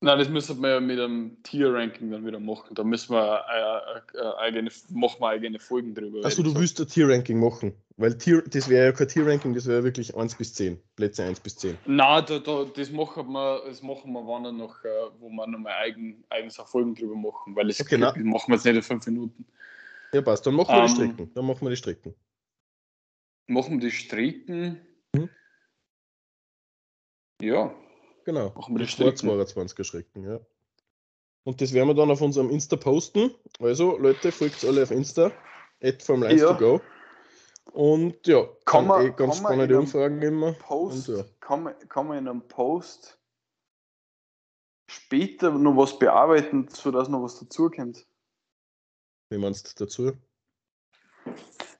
na, 0.00 0.16
das 0.16 0.28
müssen 0.28 0.60
wir 0.60 0.70
ja 0.70 0.80
mit 0.80 1.00
einem 1.00 1.42
Tier-Ranking 1.44 2.10
dann 2.10 2.26
wieder 2.26 2.38
machen. 2.38 2.74
Da 2.74 2.84
müssen 2.84 3.14
wir 3.14 3.42
äh, 3.48 4.18
äh, 4.18 4.36
eigene, 4.38 4.70
machen 4.90 5.20
wir 5.20 5.28
eigene 5.28 5.58
Folgen 5.58 5.94
drüber. 5.94 6.24
Achso, 6.24 6.42
du 6.42 6.54
willst 6.54 6.80
ein 6.80 6.88
Tier-Ranking 6.88 7.40
machen. 7.40 7.74
Weil 7.96 8.18
Tier, 8.18 8.42
das 8.42 8.68
wäre 8.68 8.86
ja 8.86 8.92
kein 8.92 9.08
Tier-Ranking, 9.08 9.54
das 9.54 9.66
wäre 9.66 9.84
wirklich 9.84 10.16
1 10.16 10.34
bis 10.34 10.52
10. 10.54 10.80
Plätze 10.96 11.24
1 11.24 11.40
bis 11.40 11.56
10. 11.56 11.70
sagen. 11.70 11.96
Nein, 11.96 12.24
da, 12.26 12.38
da, 12.38 12.64
das 12.64 12.90
machen 12.90 13.32
wir, 13.32 13.62
das 13.66 13.82
machen 13.82 14.12
wir 14.12 14.26
wann 14.26 14.56
noch, 14.56 14.84
äh, 14.84 14.88
wo 15.20 15.28
wir 15.30 15.46
nochmal 15.46 15.72
eigen, 15.74 16.24
eigens 16.28 16.56
Folgen 16.56 16.94
drüber 16.94 17.16
machen, 17.16 17.54
weil 17.54 17.68
das 17.68 17.80
Okay, 17.80 17.96
machen 17.96 18.48
wir 18.48 18.54
jetzt 18.56 18.64
nicht 18.64 18.76
in 18.76 18.82
fünf 18.82 19.06
Minuten. 19.06 19.46
Ja, 20.14 20.22
passt. 20.22 20.46
Dann 20.46 20.54
machen 20.54 20.74
wir 20.74 20.86
die 20.86 20.90
Ähm, 20.90 20.94
Strecken. 20.96 21.34
Dann 21.34 21.46
machen 21.46 21.62
wir 21.62 21.70
die 21.70 21.76
Strecken. 21.76 22.14
Machen 23.48 23.72
wir 23.80 23.80
die 23.80 23.90
Strecken. 23.90 24.86
Mhm. 25.14 25.28
Ja, 27.42 27.74
Genau. 28.24 28.50
machen 28.54 28.74
wir 28.74 28.86
die 28.86 28.92
Vor 28.92 29.12
Strecken. 29.12 29.28
22er 29.28 29.84
Strecken, 29.84 30.24
ja. 30.24 30.40
Und 31.44 31.60
das 31.60 31.72
werden 31.74 31.88
wir 31.88 31.94
dann 31.94 32.10
auf 32.10 32.22
unserem 32.22 32.48
Insta 32.50 32.76
posten. 32.76 33.34
Also, 33.58 33.98
Leute, 33.98 34.32
folgt 34.32 34.64
alle 34.64 34.82
auf 34.84 34.90
Insta. 34.90 35.30
At 35.82 36.02
from 36.02 36.22
Lines 36.22 36.40
Ja. 36.40 36.54
to 36.54 36.58
go. 36.58 36.80
Und 37.72 38.26
ja, 38.26 38.46
Kann 38.64 38.86
man- 38.86 39.04
eh 39.06 39.10
ganz 39.10 39.18
kann 39.36 39.44
spannende 39.44 39.78
Umfragen 39.78 40.22
immer. 40.22 40.52
Post, 40.54 41.08
Und 41.10 41.18
ja. 41.18 41.24
kann, 41.40 41.62
man, 41.64 41.88
kann 41.88 42.06
man 42.06 42.18
in 42.18 42.28
einem 42.28 42.46
Post 42.48 43.18
später 44.88 45.50
noch 45.50 45.76
was 45.76 45.98
bearbeiten, 45.98 46.68
sodass 46.68 47.08
noch 47.08 47.22
was 47.22 47.38
dazukommt? 47.40 48.06
Wie 49.34 49.38
meinst 49.38 49.80
du 49.80 49.84
dazu? 49.84 50.12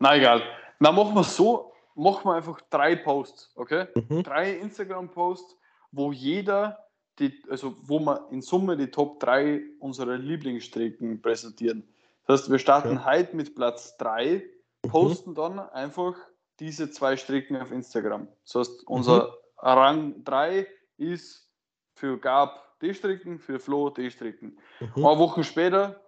Na 0.01 0.17
egal. 0.17 0.43
Na, 0.81 0.91
machen 0.91 1.15
wir 1.15 1.23
so, 1.23 1.73
machen 1.95 2.25
wir 2.25 2.35
einfach 2.35 2.61
drei 2.63 2.97
Posts, 2.97 3.53
okay? 3.55 3.87
Mhm. 3.95 4.25
Drei 4.25 4.55
Instagram-Posts, 4.59 5.57
wo 5.93 6.11
jeder, 6.11 6.85
die, 7.21 7.41
also 7.49 7.77
wo 7.83 8.01
wir 8.01 8.27
in 8.33 8.43
Summe 8.43 8.77
die 8.77 8.91
Top 8.91 9.21
3 9.21 9.63
unserer 9.79 10.17
Lieblingsstrecken 10.17 11.23
präsentieren. 11.23 11.89
Das 12.27 12.41
heißt, 12.41 12.51
wir 12.51 12.59
starten 12.59 12.99
Okay. 12.99 13.05
heute 13.05 13.37
mit 13.37 13.55
Platz 13.55 13.97
3, 13.99 14.43
Mhm. 14.85 14.89
posten 14.91 15.35
dann 15.37 15.61
einfach 15.61 16.17
diese 16.59 16.91
zwei 16.91 17.17
Strecken 17.17 17.57
auf 17.57 17.71
Instagram. 17.71 18.27
Das 18.45 18.55
heißt, 18.57 18.85
unser 18.89 19.33
Rang 19.59 20.25
3 20.25 20.67
ist 20.97 21.49
für 21.95 22.19
Gab 22.19 22.81
die 22.81 22.93
Strecken, 22.95 23.39
für 23.39 23.61
Flo 23.61 23.91
die 23.91 24.11
Strecken. 24.11 24.59
Mhm. 24.81 25.07
Ein 25.07 25.19
Wochen 25.19 25.45
später 25.45 26.01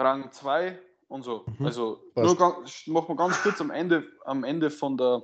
Rang 0.00 0.30
2 0.32 0.78
und 1.08 1.22
so. 1.22 1.44
Mhm. 1.58 1.66
Also 1.66 2.00
Passt. 2.14 2.26
nur 2.26 2.36
ganz, 2.36 2.86
machen 2.86 3.08
wir 3.08 3.16
ganz 3.16 3.40
kurz 3.42 3.60
am 3.60 3.70
Ende, 3.70 4.04
am 4.24 4.44
Ende 4.44 4.70
von, 4.70 4.96
der, 4.96 5.22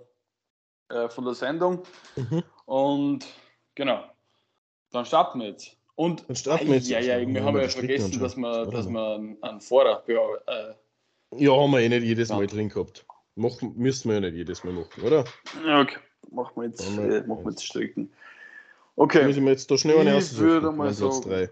äh, 0.90 1.08
von 1.08 1.24
der 1.24 1.34
Sendung. 1.34 1.82
Mhm. 2.16 2.42
Und 2.66 3.26
genau. 3.74 4.04
Dann 4.92 5.04
starten 5.04 5.40
wir 5.40 5.48
jetzt. 5.48 5.76
Und 5.94 6.28
Dann 6.28 6.36
starten 6.36 6.66
wir 6.68 6.74
jetzt. 6.76 6.88
Ja, 6.88 7.00
ja, 7.00 7.18
wir 7.26 7.42
haben 7.44 7.56
ja 7.58 7.68
vergessen, 7.68 8.20
dass 8.20 8.36
wir, 8.36 8.64
Das 8.66 8.74
dass 8.74 8.88
wir 8.88 9.14
einen, 9.42 9.60
Vorrat 9.60 10.06
äh, 10.08 10.14
Ja, 11.36 11.52
haben 11.56 11.70
wir 11.72 11.80
eh 11.80 11.88
nicht 11.88 12.02
jedes 12.04 12.28
Ja. 12.28 12.36
Mal 12.36 12.46
drin 12.46 12.68
gehabt. 12.68 13.04
Machen, 13.34 13.74
müssen 13.76 14.08
wir 14.08 14.14
ja 14.16 14.20
nicht 14.20 14.34
jedes 14.34 14.62
Mal 14.64 14.72
machen, 14.72 15.02
oder? 15.02 15.24
ja, 15.66 15.80
okay. 15.80 15.98
Machen 16.30 16.52
wir 16.56 16.64
jetzt, 16.68 16.84
Machen 16.90 17.08
wir- 17.08 17.16
äh, 17.24 17.26
machen 17.26 17.44
wir 17.44 17.50
jetzt 17.50 17.64
Strecken. 17.64 18.10
Dann 18.10 19.04
Okay. 19.04 19.24
müssen 19.26 19.44
wir 19.44 19.52
jetzt 19.52 19.70
da 19.70 19.76
schnell 19.76 19.98
eine 19.98 20.18
Ich 20.18 20.36
würde 20.38 20.70
mal 20.72 20.92
sagen- 20.92 21.20
drei. 21.22 21.50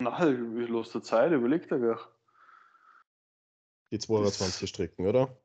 Nein, 0.00 0.56
wie 0.56 0.64
los 0.64 0.92
der 0.92 1.02
Zeit? 1.02 1.32
Überlegt 1.32 1.70
er 1.72 1.78
gar. 1.78 1.98
Die 3.90 3.98
22 3.98 4.68
Strecken, 4.68 5.06
oder? 5.06 5.36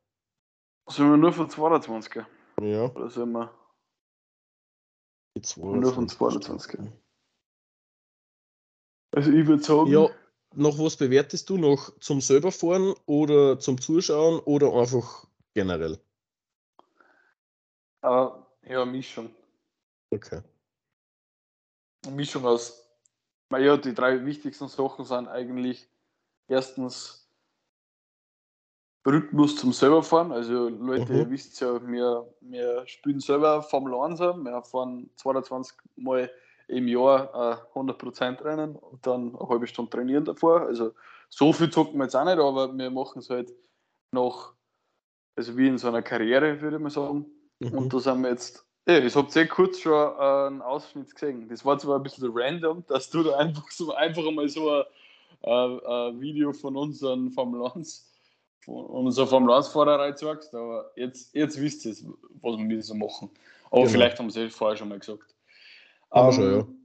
Sollen 0.88 1.12
wir 1.12 1.18
nur 1.18 1.34
von 1.34 1.48
22er? 1.50 2.26
Ja, 2.62 2.86
Oder 2.92 3.10
sollen 3.10 3.32
wir. 3.32 3.54
die 5.36 5.60
Nur 5.60 5.94
von 5.94 6.08
22. 6.08 6.18
22. 6.18 6.64
Strecken. 6.64 6.94
Also 9.12 9.32
ich 9.32 9.48
würde 9.48 9.64
sagen. 9.64 9.92
Ja, 9.92 10.10
noch 10.56 10.78
was 10.78 10.98
bewertest 10.98 11.50
du 11.50 11.58
noch 11.58 11.98
zum 12.00 12.22
selber 12.22 12.52
fahren 12.52 12.94
oder 13.06 13.60
zum 13.60 13.80
Zuschauen 13.80 14.40
oder 14.42 14.74
einfach 14.74 15.26
generell? 15.54 16.00
Aber, 18.02 18.56
ja, 18.64 18.84
Mischung. 18.86 19.34
Okay. 20.12 20.42
Mischung 22.10 22.46
aus 22.46 22.84
ja, 23.60 23.78
die 23.78 23.94
drei 23.94 24.26
wichtigsten 24.26 24.68
Sachen 24.68 25.06
sind 25.06 25.28
eigentlich 25.28 25.88
erstens 26.48 27.23
Rhythmus 29.06 29.58
zum 29.58 29.74
selber 29.74 30.04
fahren. 30.04 30.32
Also 30.32 30.70
Leute, 30.70 31.12
mhm. 31.12 31.20
ihr 31.20 31.30
wisst 31.30 31.60
ja, 31.60 31.86
wir, 31.86 32.28
wir 32.42 32.84
spielen 32.88 33.20
selber 33.20 33.62
Formel 33.62 33.94
1, 33.96 34.20
wir 34.20 34.64
fahren 34.64 35.10
22 35.18 35.78
Mal 35.98 36.32
im 36.68 36.88
Jahr 36.88 37.62
äh, 37.76 37.78
100% 37.78 38.44
Rennen 38.44 38.76
und 38.76 39.06
dann 39.06 39.36
eine 39.36 39.50
halbe 39.50 39.68
Stunde 39.68 39.92
trainieren 39.92 40.26
davor. 40.26 40.62
Also 40.62 40.94
so 41.30 41.52
viel 41.52 41.70
zocken 41.70 41.98
wir 41.98 42.06
jetzt 42.06 42.16
auch 42.16 42.26
nicht, 42.26 42.40
aber 42.40 42.76
wir 42.76 42.90
machen 42.90 43.20
es 43.20 43.30
halt 43.30 43.54
noch, 44.12 44.54
also 45.36 45.58
wie 45.58 45.68
in 45.68 45.78
so 45.78 45.90
einer 45.90 46.02
Karriere, 46.02 46.62
würde 46.62 46.78
ich 46.78 46.84
mal 46.84 46.90
sagen. 46.90 47.26
Mhm. 47.60 47.78
Und 47.78 47.94
da 47.94 48.00
sind 48.00 48.22
wir 48.22 48.30
jetzt, 48.30 48.66
ja, 48.88 49.00
ich 49.00 49.16
habe 49.16 49.30
sehr 49.30 49.48
kurz 49.48 49.80
schon 49.80 49.92
äh, 49.92 50.48
einen 50.48 50.62
Ausschnitt 50.62 51.14
gesehen. 51.14 51.50
Das 51.50 51.66
war 51.66 51.78
zwar 51.78 51.98
ein 51.98 52.04
bisschen 52.04 52.32
random, 52.34 52.86
dass 52.88 53.10
du 53.10 53.24
da 53.24 53.38
einfach 53.38 53.70
so 53.70 53.94
einfach 53.94 54.30
mal 54.32 54.48
so 54.48 54.72
ein, 54.72 54.84
ein, 55.42 55.86
ein 55.86 56.22
Video 56.22 56.54
von 56.54 56.78
unseren 56.78 57.32
Formel 57.32 57.70
1 57.76 58.13
von 58.66 58.86
unserer 58.86 59.28
Formel 59.28 59.54
1 59.54 59.68
Fahrerei 59.70 60.14
zeigst, 60.14 60.54
aber 60.54 60.92
jetzt, 60.96 61.34
jetzt 61.36 61.60
wisst 61.60 61.86
ihr, 61.86 61.96
was 62.42 62.58
wir 62.58 62.84
so 62.84 62.96
machen. 62.96 63.30
Aber 63.66 63.82
genau. 63.82 63.92
vielleicht 63.92 64.20
haben 64.20 64.30
sie 64.30 64.44
es 64.44 64.56
vorher 64.56 64.78
schon 64.78 64.90
mal 64.90 65.00
gesagt. 65.00 65.36
Aber 66.10 66.30
um, 66.30 66.34
schon, 66.34 66.44
ja. 66.44 66.60
Ähm, 66.60 66.84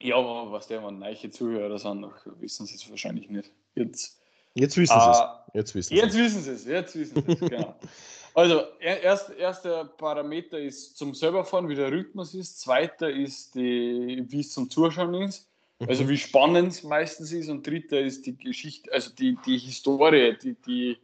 ja, 0.00 0.16
aber 0.16 0.52
was 0.52 0.66
der, 0.68 0.84
wenn 0.84 0.98
neue 0.98 1.30
Zuhörer 1.30 1.78
sind, 1.78 2.06
wissen 2.38 2.66
sie 2.66 2.76
es 2.76 2.88
wahrscheinlich 2.88 3.28
nicht. 3.28 3.50
Jetzt, 3.74 4.20
jetzt 4.54 4.76
wissen 4.76 4.98
sie 5.00 5.10
es. 5.10 5.18
Ah, 5.18 5.46
jetzt 5.54 5.74
wissen 5.74 5.88
sie 5.88 5.96
jetzt 5.96 6.16
wissen 6.16 6.42
sie 6.42 6.50
es. 6.52 6.64
Jetzt 6.64 6.94
wissen 6.94 7.24
sie 7.26 7.32
es, 7.32 7.40
genau. 7.40 7.74
Also, 8.34 8.62
erst, 8.78 9.30
erster 9.30 9.86
Parameter 9.86 10.60
ist 10.60 10.96
zum 10.96 11.12
selberfahren, 11.12 11.68
wie 11.68 11.74
der 11.74 11.90
Rhythmus 11.90 12.34
ist. 12.34 12.60
Zweiter 12.60 13.10
ist, 13.10 13.56
die, 13.56 14.24
wie 14.28 14.40
es 14.40 14.52
zum 14.52 14.70
Zuschauen 14.70 15.14
ist. 15.14 15.47
Also, 15.86 16.04
mhm. 16.04 16.08
wie 16.08 16.18
spannend 16.18 16.72
es 16.72 16.82
meistens 16.82 17.32
ist. 17.32 17.48
Und 17.48 17.66
dritter 17.66 18.00
ist 18.00 18.26
die 18.26 18.36
Geschichte, 18.36 18.92
also 18.92 19.10
die, 19.10 19.36
die 19.46 19.58
Historie, 19.58 20.36
die, 20.42 20.54
die, 20.54 20.98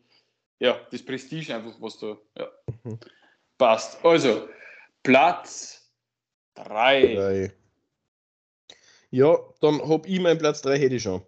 ja, 0.58 0.80
das 0.90 1.02
Prestige 1.02 1.54
einfach, 1.54 1.80
was 1.80 1.98
da 1.98 2.18
ja, 2.36 2.48
mhm. 2.82 2.98
passt. 3.56 4.04
Also, 4.04 4.48
Platz 5.02 5.90
3. 6.54 7.52
Ja, 9.10 9.38
dann 9.60 9.88
habe 9.88 10.08
ich 10.08 10.20
meinen 10.20 10.38
Platz 10.38 10.60
3 10.62 10.78
hätte 10.78 10.96
ich 10.96 11.02
schon. 11.02 11.22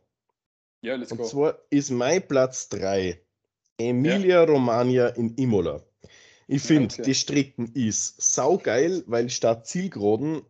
Ja, 0.81 0.97
let's 0.97 1.13
Und 1.13 1.19
go. 1.19 1.25
zwar 1.25 1.59
ist 1.71 1.91
mein 1.91 2.27
Platz 2.27 2.69
3 2.71 3.21
Emilia 3.79 4.43
ja. 4.43 4.45
Romagna 4.45 5.09
in 5.09 5.35
Imola. 5.37 5.83
Ich 6.49 6.63
finde, 6.63 6.95
okay. 6.95 7.03
die 7.03 7.15
Strecken 7.15 7.73
ist 7.75 8.21
saugeil, 8.21 9.03
weil 9.07 9.29
statt 9.31 9.67
Zielgeraden 9.67 10.43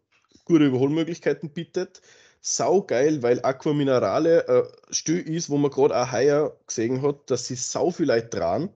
gute 0.45 0.67
Überholmöglichkeiten 0.67 1.51
bietet. 1.51 2.03
Saugeil, 2.49 3.25
weil 3.25 3.45
Aqua 3.45 3.73
Minerale 3.73 4.47
äh, 4.47 4.93
still 4.93 5.19
ist, 5.19 5.51
wo 5.51 5.57
man 5.57 5.73
gerade 5.73 5.97
auch 6.01 6.13
heuer 6.13 6.57
gesehen 6.65 7.03
hat, 7.03 7.29
dass 7.29 7.49
sie 7.49 7.57
sau 7.57 7.91
viel 7.91 8.07
Leute 8.07 8.29
dran. 8.29 8.71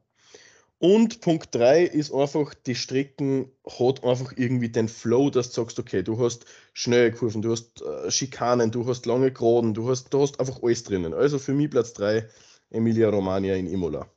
Und 0.80 1.20
Punkt 1.20 1.54
3 1.54 1.84
ist 1.84 2.12
einfach, 2.12 2.52
die 2.54 2.74
Strecken 2.74 3.52
hat 3.78 4.02
einfach 4.02 4.32
irgendwie 4.36 4.70
den 4.70 4.88
Flow, 4.88 5.30
dass 5.30 5.52
du 5.52 5.60
sagst, 5.60 5.78
okay, 5.78 6.02
du 6.02 6.18
hast 6.18 6.46
schnelle 6.72 7.12
Kurven, 7.12 7.42
du 7.42 7.52
hast 7.52 7.80
äh, 7.82 8.10
Schikanen, 8.10 8.72
du 8.72 8.84
hast 8.88 9.06
lange 9.06 9.30
Geraden, 9.30 9.72
du 9.72 9.88
hast, 9.88 10.12
du 10.12 10.20
hast 10.22 10.40
einfach 10.40 10.60
alles 10.64 10.82
drinnen. 10.82 11.14
Also 11.14 11.38
für 11.38 11.52
mich 11.52 11.70
Platz 11.70 11.92
3, 11.92 12.28
Emilia 12.70 13.08
Romagna 13.08 13.54
in 13.54 13.68
Imola. 13.68 14.10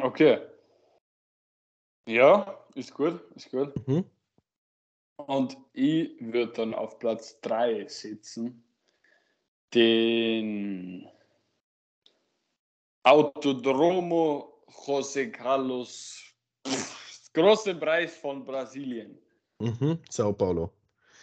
Okay. 0.00 0.38
Ja, 2.06 2.56
ist 2.76 2.94
gut, 2.94 3.20
ist 3.34 3.50
gut. 3.50 3.72
Mhm. 3.88 4.04
Und 5.16 5.56
ich 5.72 6.10
würde 6.20 6.52
dann 6.52 6.74
auf 6.74 6.98
Platz 6.98 7.40
3 7.40 7.86
setzen 7.88 8.62
den 9.74 11.08
Autodromo 13.02 14.62
José 14.86 15.30
Carlos, 15.30 16.22
große 17.32 17.74
Preis 17.74 18.16
von 18.16 18.44
Brasilien. 18.44 19.18
Mhm, 19.58 19.98
Sao 20.10 20.32
Paulo. 20.32 20.72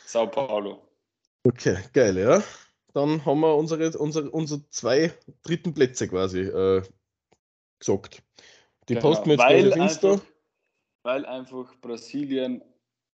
Sao 0.05 0.27
Paulo. 0.27 0.87
Okay, 1.43 1.77
geil, 1.93 2.17
ja. 2.17 2.43
Dann 2.93 3.25
haben 3.25 3.39
wir 3.39 3.55
unsere, 3.55 3.97
unsere, 3.97 4.29
unsere 4.29 4.67
zwei 4.69 5.11
dritten 5.43 5.73
Plätze 5.73 6.07
quasi 6.07 6.41
äh, 6.41 6.83
gesagt. 7.79 8.21
Die 8.87 8.93
genau, 8.93 9.07
posten 9.07 9.29
wir 9.29 9.35
jetzt 9.35 9.71
auf 9.71 9.77
Insta. 9.77 10.11
Einfach, 10.13 10.25
weil 11.03 11.25
einfach 11.25 11.75
Brasilien, 11.81 12.63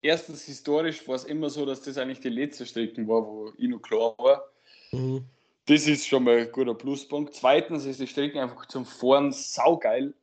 erstens 0.04 0.44
historisch 0.44 1.08
war 1.08 1.16
es 1.16 1.24
immer 1.24 1.50
so, 1.50 1.66
dass 1.66 1.82
das 1.82 1.98
eigentlich 1.98 2.20
die 2.20 2.30
letzte 2.30 2.66
Strecke 2.66 3.08
war, 3.08 3.26
wo 3.26 3.52
ich 3.58 3.68
noch 3.68 3.82
klar 3.82 4.14
war. 4.20 4.44
Mhm. 4.92 5.26
Das 5.66 5.88
ist 5.88 6.06
schon 6.06 6.26
mal 6.26 6.40
ein 6.40 6.52
guter 6.52 6.76
Pluspunkt. 6.76 7.34
Zweitens 7.34 7.86
ist 7.86 8.00
die 8.00 8.08
Strecke 8.08 8.42
einfach 8.42 8.66
zum 8.68 8.86
Fahren 8.86 9.32
saugeil 9.32 10.14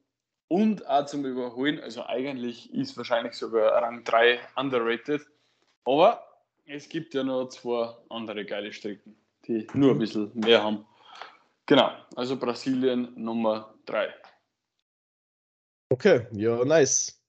und 0.48 0.86
auch 0.86 1.06
zum 1.06 1.24
Überholen. 1.24 1.80
Also 1.80 2.04
eigentlich 2.04 2.72
ist 2.74 2.96
wahrscheinlich 2.96 3.32
sogar 3.32 3.82
Rang 3.82 4.04
3 4.04 4.38
underrated. 4.56 5.22
Aber 5.84 6.22
es 6.66 6.88
gibt 6.88 7.14
ja 7.14 7.24
noch 7.24 7.48
zwei 7.48 7.94
andere 8.10 8.44
geile 8.44 8.72
Strecken, 8.72 9.16
die 9.46 9.66
nur 9.72 9.92
ein 9.92 9.98
bisschen 9.98 10.30
mehr 10.34 10.62
haben. 10.62 10.84
Genau, 11.64 11.90
also 12.16 12.36
Brasilien 12.36 13.12
Nummer 13.14 13.74
3. 13.86 14.12
Okay, 15.88 16.26
ja, 16.32 16.64
nice. 16.64 17.19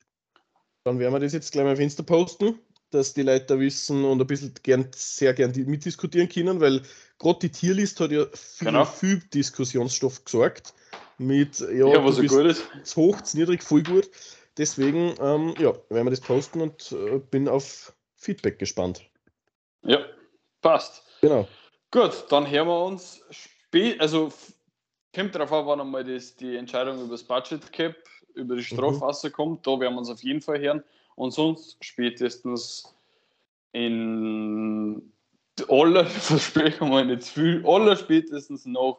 Dann 0.83 0.99
werden 0.99 1.13
wir 1.13 1.19
das 1.19 1.33
jetzt 1.33 1.51
gleich 1.51 1.65
mal 1.65 1.73
auf 1.73 1.79
Insta 1.79 2.03
posten, 2.03 2.59
dass 2.89 3.13
die 3.13 3.21
Leute 3.21 3.45
da 3.45 3.59
wissen 3.59 4.03
und 4.03 4.19
ein 4.19 4.27
bisschen 4.27 4.53
gern, 4.63 4.89
sehr 4.95 5.33
gern 5.33 5.51
mitdiskutieren 5.51 6.27
können, 6.27 6.59
weil 6.59 6.81
gerade 7.19 7.39
die 7.39 7.51
Tierlist 7.51 7.99
hat 7.99 8.11
ja 8.11 8.25
viel, 8.33 8.67
genau. 8.67 8.85
viel 8.85 9.21
Diskussionsstoff 9.33 10.25
gesorgt. 10.25 10.73
Mit, 11.17 11.59
ja, 11.59 11.87
ja 11.87 12.03
was 12.03 12.15
so 12.15 12.23
gut 12.23 12.45
ist. 12.45 12.63
Zu 12.83 13.01
hoch, 13.01 13.21
zu 13.21 13.37
niedrig, 13.37 13.61
voll 13.61 13.83
gut. 13.83 14.09
Deswegen, 14.57 15.13
ähm, 15.21 15.53
ja, 15.59 15.73
werden 15.89 16.07
wir 16.07 16.11
das 16.11 16.21
posten 16.21 16.61
und 16.61 16.91
äh, 16.91 17.19
bin 17.19 17.47
auf 17.47 17.93
Feedback 18.15 18.59
gespannt. 18.59 19.01
Ja, 19.83 19.99
passt. 20.61 21.03
Genau. 21.21 21.47
Gut, 21.91 22.25
dann 22.29 22.49
hören 22.49 22.67
wir 22.67 22.85
uns 22.85 23.21
spät, 23.29 23.99
also 24.01 24.31
kommt 25.13 25.35
darauf 25.35 25.51
an, 25.51 25.65
wann 25.67 25.81
einmal 25.81 26.03
das, 26.03 26.35
die 26.35 26.55
Entscheidung 26.55 27.01
über 27.01 27.11
das 27.11 27.23
Budget 27.23 27.71
Cap, 27.71 27.95
über 28.35 28.55
die 28.55 28.63
Strafwasser 28.63 29.29
mhm. 29.29 29.33
kommt. 29.33 29.67
Da 29.67 29.79
werden 29.79 29.93
wir 29.93 29.99
uns 29.99 30.09
auf 30.09 30.23
jeden 30.23 30.41
Fall 30.41 30.59
hören. 30.59 30.83
Und 31.15 31.31
sonst 31.31 31.77
spätestens 31.81 32.93
in 33.73 35.11
aller 35.67 36.05
Versprechen 36.07 36.89
mal 36.89 37.05
nicht 37.05 37.23
viel, 37.23 37.65
aller 37.65 37.95
spätestens 37.95 38.65
nach 38.65 38.97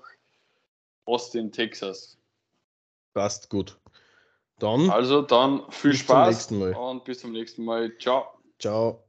Austin, 1.04 1.50
Texas. 1.50 2.18
Passt 3.14 3.50
gut. 3.50 3.78
Dann. 4.58 4.90
Also 4.90 5.22
dann 5.22 5.62
viel 5.70 5.94
Spaß 5.94 6.52
und 6.52 7.04
bis 7.04 7.20
zum 7.20 7.32
nächsten 7.32 7.64
Mal. 7.64 7.96
Ciao. 7.98 8.26
Ciao. 8.58 9.02